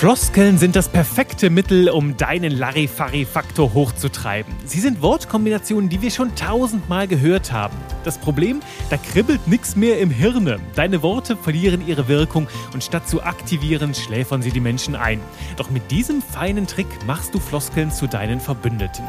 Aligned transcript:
Floskeln 0.00 0.56
sind 0.56 0.76
das 0.76 0.88
perfekte 0.88 1.50
Mittel, 1.50 1.90
um 1.90 2.16
deinen 2.16 2.52
Larifari-Faktor 2.52 3.74
hochzutreiben. 3.74 4.54
Sie 4.64 4.80
sind 4.80 5.02
Wortkombinationen, 5.02 5.90
die 5.90 6.00
wir 6.00 6.10
schon 6.10 6.34
tausendmal 6.34 7.06
gehört 7.06 7.52
haben. 7.52 7.76
Das 8.02 8.16
Problem, 8.16 8.60
da 8.88 8.96
kribbelt 8.96 9.46
nichts 9.46 9.76
mehr 9.76 9.98
im 9.98 10.10
Hirne. 10.10 10.58
Deine 10.74 11.02
Worte 11.02 11.36
verlieren 11.36 11.86
ihre 11.86 12.08
Wirkung 12.08 12.48
und 12.72 12.82
statt 12.82 13.10
zu 13.10 13.22
aktivieren, 13.22 13.92
schläfern 13.92 14.40
sie 14.40 14.52
die 14.52 14.60
Menschen 14.60 14.96
ein. 14.96 15.20
Doch 15.58 15.68
mit 15.68 15.90
diesem 15.90 16.22
feinen 16.22 16.66
Trick 16.66 16.88
machst 17.06 17.34
du 17.34 17.38
Floskeln 17.38 17.90
zu 17.90 18.06
deinen 18.06 18.40
Verbündeten. 18.40 19.04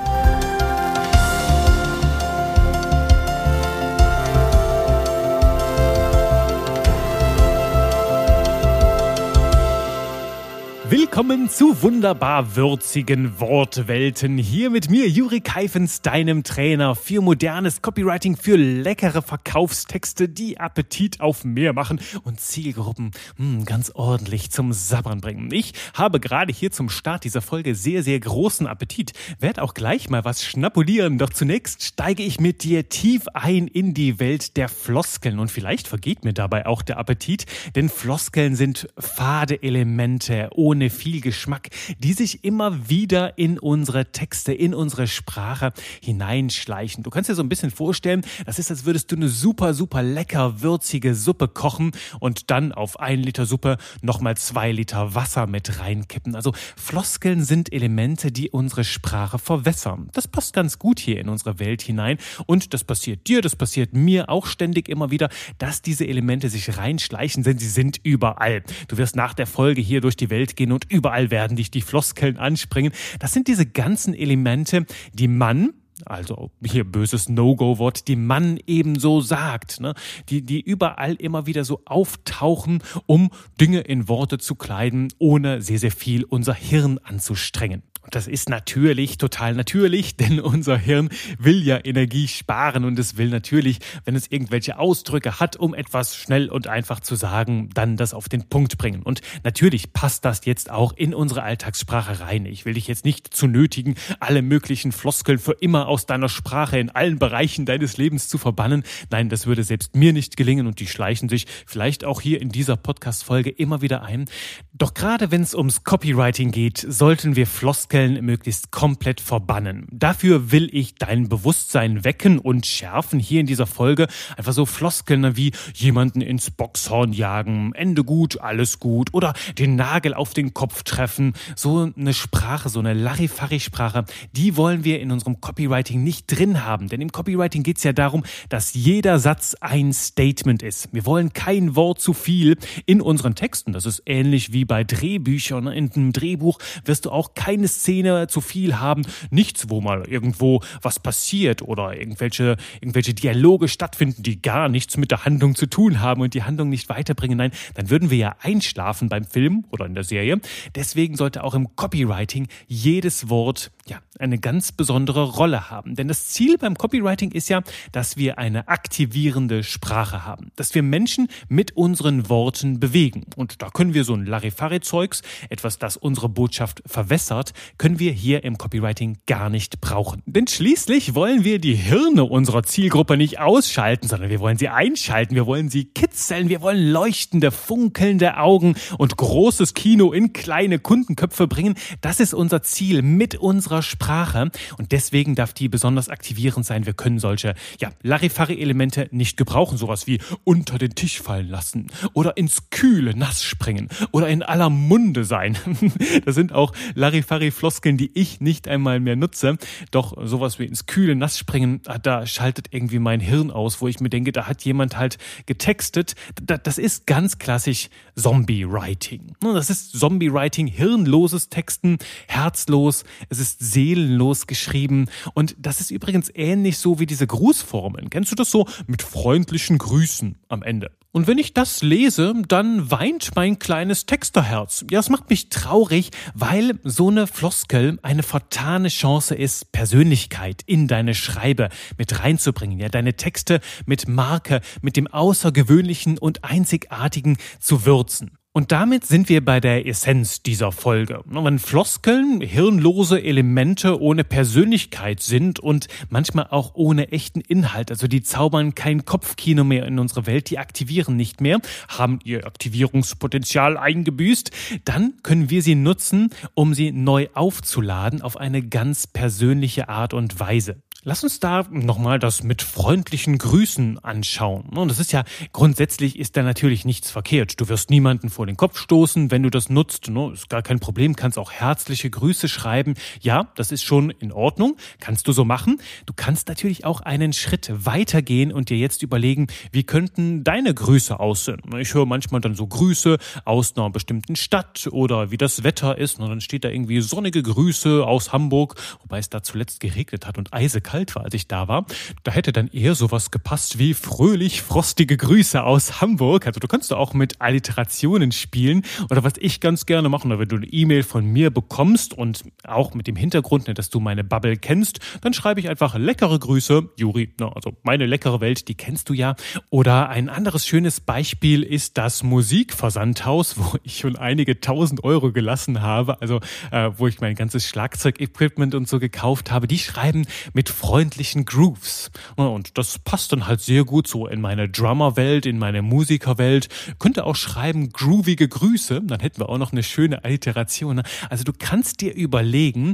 Willkommen 10.92 11.48
zu 11.48 11.84
wunderbar 11.84 12.58
würzigen 12.58 13.40
Wortwelten. 13.40 14.38
Hier 14.38 14.70
mit 14.70 14.90
mir, 14.90 15.08
Juri 15.08 15.40
Keifens, 15.40 16.02
deinem 16.02 16.44
Trainer 16.44 16.96
für 16.96 17.22
modernes 17.22 17.82
Copywriting, 17.82 18.36
für 18.36 18.58
leckere 18.58 19.22
Verkaufstexte, 19.22 20.28
die 20.28 20.60
Appetit 20.60 21.22
auf 21.22 21.46
mehr 21.46 21.72
machen 21.72 22.02
und 22.26 22.42
Zielgruppen 22.42 23.12
mh, 23.38 23.60
hm, 23.60 23.64
ganz 23.64 23.92
ordentlich 23.92 24.52
zum 24.52 24.74
Sabbern 24.74 25.22
bringen. 25.22 25.50
Ich 25.54 25.72
habe 25.94 26.20
gerade 26.20 26.52
hier 26.52 26.72
zum 26.72 26.90
Start 26.90 27.24
dieser 27.24 27.42
Folge 27.42 27.74
sehr, 27.74 28.04
sehr 28.04 28.20
großen 28.20 28.68
Appetit. 28.68 29.14
Werd 29.40 29.60
auch 29.60 29.74
gleich 29.74 30.10
mal 30.10 30.26
was 30.26 30.44
schnapulieren. 30.44 31.18
Doch 31.18 31.30
zunächst 31.30 31.84
steige 31.84 32.22
ich 32.24 32.42
mit 32.42 32.64
dir 32.64 32.90
tief 32.90 33.30
ein 33.34 33.68
in 33.68 33.94
die 33.94 34.20
Welt 34.20 34.58
der 34.58 34.68
Floskeln. 34.68 35.40
Und 35.40 35.52
vielleicht 35.52 35.88
vergeht 35.88 36.26
mir 36.26 36.34
dabei 36.34 36.66
auch 36.66 36.82
der 36.82 36.98
Appetit, 36.98 37.46
denn 37.78 37.88
Floskeln 37.88 38.58
sind 38.58 38.90
fade 38.98 39.64
Elemente 39.64 40.50
ohne 40.52 40.81
ohne 40.82 40.90
viel 40.90 41.22
Geschmack, 41.22 41.70
die 42.00 42.14
sich 42.14 42.44
immer 42.44 42.90
wieder 42.90 43.38
in 43.38 43.60
unsere 43.60 44.12
Texte, 44.12 44.52
in 44.52 44.74
unsere 44.74 45.06
Sprache 45.06 45.74
hineinschleichen. 46.02 47.04
Du 47.04 47.12
kannst 47.12 47.30
dir 47.30 47.36
so 47.36 47.44
ein 47.44 47.50
bisschen 47.50 47.70
vorstellen, 47.70 48.24
das 48.48 48.58
ist, 48.58 48.72
als 48.72 48.84
würdest 48.86 49.12
du 49.12 49.16
eine 49.16 49.30
super, 49.30 49.76
super 49.76 50.02
lecker 50.02 50.62
würzige 50.62 51.14
Suppe 51.14 51.48
kochen 51.48 51.92
und 52.20 52.50
dann 52.50 52.72
auf 52.72 53.00
ein 53.00 53.20
Liter 53.20 53.46
Suppe 53.46 53.78
nochmal 54.02 54.38
zwei 54.38 54.72
Liter 54.72 55.14
Wasser 55.14 55.46
mit 55.46 55.80
reinkippen. 55.80 56.36
Also 56.36 56.52
Floskeln 56.76 57.44
sind 57.44 57.72
Elemente, 57.72 58.32
die 58.32 58.50
unsere 58.50 58.84
Sprache 58.84 59.38
verwässern. 59.38 60.10
Das 60.14 60.28
passt 60.28 60.54
ganz 60.54 60.80
gut 60.80 61.00
hier 61.00 61.20
in 61.20 61.30
unsere 61.30 61.60
Welt 61.60 61.84
hinein 61.84 62.18
und 62.48 62.74
das 62.74 62.84
passiert 62.84 63.28
dir, 63.28 63.42
das 63.42 63.56
passiert 63.56 63.94
mir 63.94 64.30
auch 64.30 64.48
ständig 64.48 64.90
immer 64.90 65.12
wieder, 65.12 65.30
dass 65.60 65.84
diese 65.84 66.08
Elemente 66.08 66.50
sich 66.50 66.76
reinschleichen, 66.76 67.44
denn 67.44 67.60
sie 67.60 67.70
sind 67.70 68.00
überall. 68.02 68.64
Du 68.88 68.98
wirst 68.98 69.16
nach 69.16 69.36
der 69.36 69.46
Folge 69.46 69.82
hier 69.82 70.02
durch 70.02 70.16
die 70.16 70.32
Welt 70.32 70.56
gehen 70.56 70.71
und 70.72 70.86
überall 70.90 71.32
werden 71.32 71.58
dich 71.58 71.72
die 71.72 71.82
Floskeln 71.82 72.38
anspringen. 72.38 72.92
Das 73.20 73.34
sind 73.34 73.48
diese 73.48 73.66
ganzen 73.66 74.14
Elemente, 74.14 74.86
die 75.14 75.28
man 75.28 75.74
also 76.06 76.52
hier 76.66 76.84
böses 76.84 77.30
No-Go-Wort, 77.30 78.08
die 78.08 78.16
man 78.16 78.60
ebenso 78.66 79.22
sagt, 79.22 79.80
ne? 79.80 79.94
die, 80.30 80.42
die 80.42 80.60
überall 80.60 81.14
immer 81.14 81.46
wieder 81.46 81.64
so 81.64 81.82
auftauchen, 81.86 82.84
um 83.06 83.30
Dinge 83.60 83.82
in 83.82 84.08
Worte 84.08 84.38
zu 84.38 84.56
kleiden, 84.56 85.14
ohne 85.20 85.62
sehr, 85.62 85.80
sehr 85.80 85.92
viel 85.92 86.24
unser 86.24 86.54
Hirn 86.54 86.98
anzustrengen. 87.04 87.84
Und 88.04 88.16
das 88.16 88.28
ist 88.28 88.50
natürlich 88.50 89.18
total 89.18 89.54
natürlich, 89.54 90.16
denn 90.18 90.40
unser 90.40 90.78
Hirn 90.78 91.10
will 91.38 91.64
ja 91.64 91.80
Energie 91.84 92.28
sparen 92.28 92.86
und 92.86 92.98
es 92.98 93.18
will 93.18 93.30
natürlich, 93.30 93.80
wenn 94.06 94.16
es 94.16 94.32
irgendwelche 94.32 94.80
Ausdrücke 94.80 95.40
hat, 95.40 95.56
um 95.56 95.74
etwas 95.74 96.16
schnell 96.16 96.50
und 96.50 96.68
einfach 96.68 97.00
zu 97.00 97.16
sagen, 97.16 97.70
dann 97.74 97.98
das 97.98 98.14
auf 98.14 98.30
den 98.30 98.50
Punkt 98.50 98.78
bringen. 98.78 99.04
Und 99.04 99.22
natürlich 99.44 99.94
passt 99.94 100.26
das 100.26 100.46
jetzt 100.46 100.72
auch 100.72 100.94
in 100.94 101.14
unsere 101.14 101.44
Alltagssprache 101.44 102.22
rein. 102.22 102.46
Ich 102.46 102.66
will 102.66 102.74
dich 102.74 102.88
jetzt 102.88 103.06
nicht 103.06 103.34
zu 103.34 103.48
nötigen, 103.48 103.96
alle 104.20 104.42
möglichen 104.42 104.92
Floskeln 104.92 105.38
für 105.40 105.54
immer 105.54 105.88
aus 105.88 106.06
deiner 106.06 106.30
Sprache 106.30 106.80
in 106.80 106.90
allen 106.90 107.20
Bereichen 107.20 107.66
deines 107.66 107.98
Lebens 107.98 108.28
zu 108.28 108.38
verbannen. 108.38 108.84
Nein, 109.10 109.30
das 109.30 109.46
würde 109.46 109.64
selbst 109.64 109.96
mir 109.96 110.14
nicht 110.14 110.38
gelingen 110.38 110.68
und 110.68 110.80
die 110.80 110.88
schleichen 110.88 111.30
sich 111.30 111.46
vielleicht 111.66 112.04
auch 112.04 112.22
hier 112.22 112.42
in 112.42 112.50
dieser 112.50 112.78
Podcast-Folge 112.78 113.50
immer 113.50 113.82
wieder 113.82 114.02
ein. 114.02 114.26
Doch 114.74 114.94
gerade 114.94 115.32
wenn 115.32 115.42
es 115.42 115.54
ums 115.54 115.84
Copywriting 115.84 116.52
geht, 116.52 116.86
sollten 116.88 117.36
wir 117.36 117.46
Floskeln 117.46 117.91
Floskeln 117.92 118.24
möglichst 118.26 118.72
komplett 118.72 119.20
verbannen. 119.20 119.86
Dafür 119.92 120.54
will 120.54 120.70
ich 120.72 120.96
dein 120.96 121.28
Bewusstsein 121.28 122.06
wecken 122.06 122.40
und 122.40 122.66
schärfen 122.66 123.20
hier 123.20 123.42
in 123.42 123.48
dieser 123.48 123.68
Folge. 123.68 124.08
Einfach 124.38 124.54
so 124.54 124.66
Floskeln 124.66 125.36
wie 125.36 125.52
jemanden 125.74 126.22
ins 126.22 126.52
Boxhorn 126.52 127.12
jagen, 127.12 127.74
Ende 127.74 128.06
gut, 128.06 128.40
alles 128.40 128.80
gut 128.80 129.14
oder 129.14 129.34
den 129.58 129.76
Nagel 129.76 130.14
auf 130.14 130.34
den 130.34 130.54
Kopf 130.54 130.84
treffen. 130.84 131.34
So 131.58 131.92
eine 131.94 132.14
Sprache, 132.14 132.70
so 132.70 132.80
eine 132.80 132.94
Larifari-Sprache, 132.94 134.06
die 134.32 134.56
wollen 134.56 134.86
wir 134.86 135.02
in 135.02 135.12
unserem 135.12 135.42
Copywriting 135.42 136.02
nicht 136.02 136.28
drin 136.28 136.64
haben. 136.64 136.88
Denn 136.88 137.02
im 137.02 137.12
Copywriting 137.12 137.64
geht 137.64 137.76
es 137.76 137.84
ja 137.84 137.92
darum, 137.92 138.24
dass 138.48 138.74
jeder 138.74 139.20
Satz 139.20 139.58
ein 139.60 139.92
Statement 139.92 140.64
ist. 140.64 140.88
Wir 140.94 141.06
wollen 141.06 141.34
kein 141.34 141.76
Wort 141.76 142.00
zu 142.00 142.14
viel 142.14 142.56
in 142.86 143.02
unseren 143.02 143.36
Texten. 143.36 143.74
Das 143.74 143.86
ist 143.86 144.04
ähnlich 144.06 144.54
wie 144.54 144.64
bei 144.64 144.86
Drehbüchern. 144.86 145.68
In 145.68 145.92
einem 145.92 146.14
Drehbuch 146.14 146.58
wirst 146.86 147.04
du 147.04 147.10
auch 147.10 147.34
keine 147.34 147.68
Szene 147.82 148.28
zu 148.28 148.42
viel 148.42 148.80
haben, 148.80 149.04
nichts, 149.30 149.70
wo 149.70 149.82
mal 149.82 150.08
irgendwo 150.08 150.62
was 150.82 151.00
passiert 151.00 151.62
oder 151.62 151.98
irgendwelche, 151.98 152.58
irgendwelche 152.80 153.14
Dialoge 153.14 153.68
stattfinden, 153.68 154.24
die 154.24 154.42
gar 154.42 154.70
nichts 154.70 154.98
mit 154.98 155.12
der 155.12 155.26
Handlung 155.26 155.56
zu 155.56 155.66
tun 155.66 156.00
haben 156.00 156.22
und 156.22 156.34
die 156.34 156.44
Handlung 156.44 156.70
nicht 156.70 156.90
weiterbringen. 156.90 157.38
Nein, 157.38 157.52
dann 157.74 157.90
würden 157.90 158.10
wir 158.10 158.18
ja 158.18 158.36
einschlafen 158.42 159.10
beim 159.10 159.26
Film 159.26 159.66
oder 159.72 159.86
in 159.86 159.96
der 159.96 160.04
Serie. 160.04 160.40
Deswegen 160.76 161.16
sollte 161.16 161.44
auch 161.44 161.56
im 161.56 161.76
Copywriting 161.76 162.48
jedes 162.68 163.30
Wort 163.30 163.72
ja, 163.92 164.02
eine 164.20 164.40
ganz 164.40 164.72
besondere 164.72 165.24
Rolle 165.32 165.70
haben. 165.70 165.96
Denn 165.96 166.08
das 166.08 166.28
Ziel 166.28 166.58
beim 166.58 166.76
Copywriting 166.76 167.32
ist 167.32 167.50
ja, 167.50 167.62
dass 167.92 168.16
wir 168.16 168.38
eine 168.38 168.70
aktivierende 168.70 169.64
Sprache 169.64 170.26
haben, 170.26 170.52
dass 170.56 170.74
wir 170.74 170.82
Menschen 170.82 171.28
mit 171.50 171.76
unseren 171.76 172.30
Worten 172.30 172.80
bewegen. 172.80 173.26
Und 173.36 173.62
da 173.62 173.70
können 173.70 173.94
wir 173.94 174.06
so 174.06 174.14
ein 174.14 174.26
Larifari-Zeugs, 174.26 175.24
etwas, 175.50 175.78
das 175.78 175.98
unsere 175.98 176.30
Botschaft 176.30 176.82
verwässert, 176.86 177.52
können 177.78 178.00
wir 178.00 178.14
hier 178.14 178.46
im 178.46 178.58
Copywriting 178.58 179.18
gar 179.28 179.50
nicht 179.50 179.82
brauchen. 179.82 180.24
Denn 180.26 180.48
schließlich 180.48 181.14
wollen 181.14 181.44
wir 181.44 181.60
die 181.60 181.76
Hirne 181.76 182.24
unserer 182.24 182.64
Zielgruppe 182.64 183.18
nicht 183.18 183.40
ausschalten, 183.40 184.08
sondern 184.08 184.30
wir 184.30 184.40
wollen 184.40 184.58
sie 184.58 184.70
einschalten, 184.70 185.36
wir 185.36 185.48
wollen 185.48 185.68
sie 185.68 185.84
kitzeln, 185.84 186.48
wir 186.48 186.62
wollen 186.62 186.92
leuchtende, 186.92 187.52
funkelnde 187.52 188.38
Augen 188.38 188.76
und 188.98 189.18
großes 189.18 189.74
Kino 189.74 190.14
in 190.14 190.32
kleine 190.32 190.80
Kundenköpfe 190.80 191.48
bringen. 191.48 191.76
Das 192.00 192.22
ist 192.22 192.34
unser 192.34 192.64
Ziel 192.64 193.02
mit 193.02 193.36
unserer 193.36 193.81
Sprache 193.82 194.52
und 194.78 194.92
deswegen 194.92 195.36
darf 195.36 195.54
die 195.54 195.70
besonders 195.70 196.10
aktivierend 196.10 196.66
sein. 196.66 196.86
Wir 196.86 196.94
können 196.94 197.20
solche, 197.20 197.56
ja, 197.80 197.90
Larifari-Elemente 198.02 199.08
nicht 199.12 199.38
gebrauchen, 199.38 199.78
sowas 199.78 200.08
wie 200.08 200.20
unter 200.44 200.78
den 200.78 200.96
Tisch 200.96 201.22
fallen 201.22 201.50
lassen 201.50 201.88
oder 202.14 202.38
ins 202.38 202.70
kühle 202.70 203.16
Nass 203.16 203.44
springen 203.44 203.90
oder 204.12 204.28
in 204.28 204.44
aller 204.44 204.70
Munde 204.70 205.24
sein. 205.26 205.58
das 206.26 206.36
sind 206.36 206.54
auch 206.54 206.74
Larifari 206.96 207.52
Floskeln, 207.52 207.98
die 207.98 208.12
ich 208.14 208.42
nicht 208.42 208.68
einmal 208.68 209.00
mehr 209.00 209.16
nutze. 209.16 209.58
Doch 209.92 210.14
sowas 210.24 210.60
wie 210.60 210.66
ins 210.66 210.86
kühle 210.86 211.16
Nass 211.16 211.38
springen, 211.38 211.82
ah, 211.86 211.98
da 211.98 212.26
schaltet 212.26 212.68
irgendwie 212.72 213.00
mein 213.00 213.20
Hirn 213.20 213.52
aus, 213.52 213.82
wo 213.82 213.88
ich 213.88 214.00
mir 214.00 214.10
denke, 214.10 214.32
da 214.32 214.48
hat 214.48 214.64
jemand 214.64 214.98
halt 214.98 215.18
getextet. 215.46 216.16
Das 216.42 216.78
ist 216.78 217.08
ganz 217.08 217.38
klassisch 217.38 217.90
Zombie-Writing. 218.16 219.36
Das 219.42 219.70
ist 219.70 219.98
Zombie-Writing, 219.98 220.68
hirnloses 220.68 221.50
Texten, 221.50 221.98
herzlos, 222.28 223.04
es 223.30 223.40
ist 223.40 223.61
seelenlos 223.62 224.48
geschrieben. 224.48 225.08
Und 225.34 225.56
das 225.60 225.80
ist 225.80 225.92
übrigens 225.92 226.32
ähnlich 226.34 226.78
so 226.80 227.00
wie 227.00 227.06
diese 227.06 227.28
Grußformeln. 227.28 228.10
Kennst 228.10 228.32
du 228.32 228.36
das 228.36 228.52
so? 228.52 228.68
Mit 228.88 229.02
freundlichen 229.02 229.78
Grüßen 229.78 230.38
am 230.50 230.64
Ende. 230.64 230.92
Und 231.14 231.28
wenn 231.28 231.38
ich 231.38 231.54
das 231.54 231.82
lese, 231.82 232.34
dann 232.48 232.90
weint 232.90 233.36
mein 233.36 233.60
kleines 233.60 234.06
Texterherz. 234.06 234.86
Ja, 234.90 235.02
es 235.02 235.10
macht 235.10 235.30
mich 235.30 235.50
traurig, 235.50 236.12
weil 236.34 236.80
so 236.86 237.10
eine 237.10 237.28
Floskel 237.28 238.00
eine 238.02 238.24
vertane 238.24 238.88
Chance 238.88 239.36
ist, 239.36 239.74
Persönlichkeit 239.74 240.62
in 240.66 240.88
deine 240.88 241.14
Schreibe 241.14 241.68
mit 241.98 242.18
reinzubringen, 242.20 242.80
ja, 242.80 242.88
deine 242.88 243.16
Texte 243.16 243.60
mit 243.86 244.08
Marke, 244.08 244.62
mit 244.82 244.96
dem 244.96 245.08
Außergewöhnlichen 245.08 246.18
und 246.18 246.46
Einzigartigen 246.46 247.38
zu 247.60 247.86
würzen. 247.86 248.32
Und 248.54 248.74
damit 248.74 249.06
sind 249.06 249.30
wir 249.30 249.46
bei 249.46 249.62
der 249.62 249.88
Essenz 249.88 250.44
dieser 250.44 250.74
Folge. 250.74 251.22
Wenn 251.24 251.58
Floskeln 251.58 252.42
hirnlose 252.42 253.24
Elemente 253.24 254.02
ohne 254.02 254.26
Persönlichkeit 254.26 255.22
sind 255.22 255.62
und 255.62 255.88
manchmal 256.10 256.48
auch 256.50 256.76
ohne 256.76 257.14
echten 257.14 257.40
Inhalt, 257.40 257.92
also 257.92 258.08
die 258.10 258.24
zaubern 258.24 258.76
kein 258.76 259.06
Kopfkino 259.06 259.64
mehr 259.64 259.86
in 259.86 260.00
unsere 260.00 260.26
Welt, 260.26 260.50
die 260.50 260.58
aktivieren 260.58 261.16
nicht 261.16 261.40
mehr, 261.40 261.62
haben 261.88 262.20
ihr 262.26 262.46
Aktivierungspotenzial 262.46 263.78
eingebüßt, 263.78 264.52
dann 264.84 265.14
können 265.24 265.50
wir 265.50 265.62
sie 265.62 265.76
nutzen, 265.76 266.32
um 266.54 266.74
sie 266.74 266.92
neu 266.92 267.30
aufzuladen 267.34 268.22
auf 268.22 268.36
eine 268.36 268.62
ganz 268.62 269.08
persönliche 269.08 269.88
Art 269.88 270.14
und 270.14 270.42
Weise. 270.42 270.82
Lass 271.04 271.24
uns 271.24 271.40
da 271.40 271.66
nochmal 271.72 272.20
das 272.20 272.44
mit 272.44 272.62
freundlichen 272.62 273.40
Grüßen 273.40 273.98
anschauen. 273.98 274.70
Und 274.70 274.88
das 274.88 275.00
ist 275.00 275.12
ja, 275.12 275.24
grundsätzlich 275.52 276.20
ist 276.20 276.38
da 276.38 276.44
natürlich 276.44 276.86
nichts 276.86 277.10
verkehrt. 277.10 277.60
Du 277.60 277.70
wirst 277.70 277.90
niemanden 277.90 278.30
vor 278.30 278.41
vor 278.42 278.48
den 278.48 278.58
Kopf 278.58 278.80
stoßen, 278.80 279.30
wenn 279.30 279.44
du 279.44 279.52
das 279.52 279.70
nutzt. 279.70 280.10
Ne? 280.10 280.32
Ist 280.34 280.50
gar 280.50 280.64
kein 280.64 280.80
Problem, 280.80 281.16
kannst 281.16 281.38
auch 281.38 281.52
herzliche 281.52 282.10
Grüße 282.10 282.48
schreiben. 282.48 282.96
Ja, 283.20 283.50
das 283.54 283.72
ist 283.72 283.84
schon 283.84 284.10
in 284.10 284.32
Ordnung, 284.32 284.78
kannst 285.00 285.28
du 285.28 285.32
so 285.32 285.46
machen. 285.46 285.80
Du 286.08 286.14
kannst 286.16 286.48
natürlich 286.48 286.84
auch 286.84 287.02
einen 287.02 287.34
Schritt 287.34 287.72
weitergehen 287.72 288.52
und 288.52 288.72
dir 288.72 288.78
jetzt 288.78 289.04
überlegen, 289.04 289.46
wie 289.72 289.84
könnten 289.84 290.44
deine 290.44 290.74
Grüße 290.74 291.20
aussehen. 291.20 291.62
Ich 291.78 291.94
höre 291.94 292.08
manchmal 292.08 292.42
dann 292.42 292.56
so 292.56 292.66
Grüße 292.66 293.20
aus 293.46 293.78
einer 293.78 293.92
bestimmten 293.92 294.36
Stadt 294.36 294.90
oder 294.92 295.30
wie 295.30 295.38
das 295.38 295.64
Wetter 295.64 296.00
ist. 296.00 296.20
Und 296.20 296.28
dann 296.28 296.42
steht 296.42 296.64
da 296.64 296.70
irgendwie 296.70 297.00
sonnige 297.02 297.44
Grüße 297.44 298.04
aus 298.04 298.34
Hamburg, 298.34 298.74
wobei 299.04 299.20
es 299.20 299.30
da 299.30 299.44
zuletzt 299.44 299.82
geregnet 299.82 300.26
hat 300.26 300.40
und 300.40 300.52
eisekalt 300.52 301.14
war, 301.14 301.26
als 301.26 301.36
ich 301.36 301.48
da 301.48 301.68
war. 301.68 301.86
Da 302.24 302.32
hätte 302.32 302.54
dann 302.54 302.70
eher 302.70 302.96
sowas 302.96 303.30
gepasst 303.30 303.78
wie 303.78 303.94
fröhlich 303.94 304.64
frostige 304.64 305.16
Grüße 305.16 305.62
aus 305.62 306.02
Hamburg. 306.02 306.48
Also 306.48 306.60
du 306.60 306.68
kannst 306.68 306.90
da 306.90 306.96
auch 306.96 307.14
mit 307.14 307.40
Alliterationen 307.40 308.31
spielen 308.32 308.84
oder 309.10 309.24
was 309.24 309.34
ich 309.40 309.60
ganz 309.60 309.86
gerne 309.86 310.10
mache, 310.10 310.28
wenn 310.28 310.48
du 310.48 310.58
eine 310.58 310.68
E-Mail 310.68 311.04
von 311.04 311.26
mir 311.26 311.52
bekommst 311.52 312.14
und 312.18 312.44
auch 312.64 312.94
mit 312.94 313.08
dem 313.08 313.16
Hintergrund, 313.16 313.68
ne, 313.68 313.74
dass 313.74 313.90
du 313.90 314.00
meine 314.00 314.24
Bubble 314.24 314.58
kennst, 314.58 315.00
dann 315.22 315.34
schreibe 315.34 315.60
ich 315.60 315.70
einfach 315.70 315.96
leckere 315.96 316.38
Grüße, 316.40 316.90
Juri, 316.98 317.34
also 317.40 317.74
meine 317.84 318.06
leckere 318.06 318.42
Welt, 318.42 318.68
die 318.68 318.76
kennst 318.76 319.10
du 319.10 319.14
ja. 319.14 319.36
Oder 319.70 320.10
ein 320.10 320.30
anderes 320.30 320.66
schönes 320.68 321.00
Beispiel 321.00 321.64
ist 321.64 321.98
das 321.98 322.24
Musikversandhaus, 322.24 323.58
wo 323.58 323.78
ich 323.84 323.98
schon 323.98 324.16
einige 324.16 324.60
tausend 324.60 325.04
Euro 325.04 325.32
gelassen 325.32 325.82
habe, 325.82 326.22
also 326.22 326.40
äh, 326.72 326.92
wo 326.98 327.08
ich 327.08 327.22
mein 327.22 327.36
ganzes 327.36 327.68
Schlagzeugequipment 327.68 328.76
und 328.76 328.88
so 328.88 329.00
gekauft 329.00 329.52
habe. 329.52 329.68
Die 329.68 329.80
schreiben 329.80 330.26
mit 330.54 330.70
freundlichen 330.70 331.46
Grooves. 331.46 332.12
Und 332.36 332.78
das 332.78 333.00
passt 333.00 333.32
dann 333.32 333.48
halt 333.48 333.62
sehr 333.62 333.84
gut 333.84 334.08
so 334.08 334.28
in 334.28 334.42
meine 334.42 334.70
Drummerwelt, 334.70 335.46
in 335.46 335.60
meine 335.60 335.82
Musikerwelt. 335.82 336.70
Könnte 337.00 337.26
auch 337.26 337.36
schreiben 337.36 337.90
groovige 338.22 338.48
Grüße, 338.48 339.02
dann 339.02 339.20
hätten 339.20 339.42
wir 339.42 339.50
auch 339.50 339.58
noch 339.58 339.72
eine 339.72 339.82
schöne 339.82 340.24
Alliteration. 340.24 341.02
Also 341.32 341.44
du 341.44 341.54
kannst 341.58 342.02
dir 342.02 342.14
überlegen, 342.14 342.94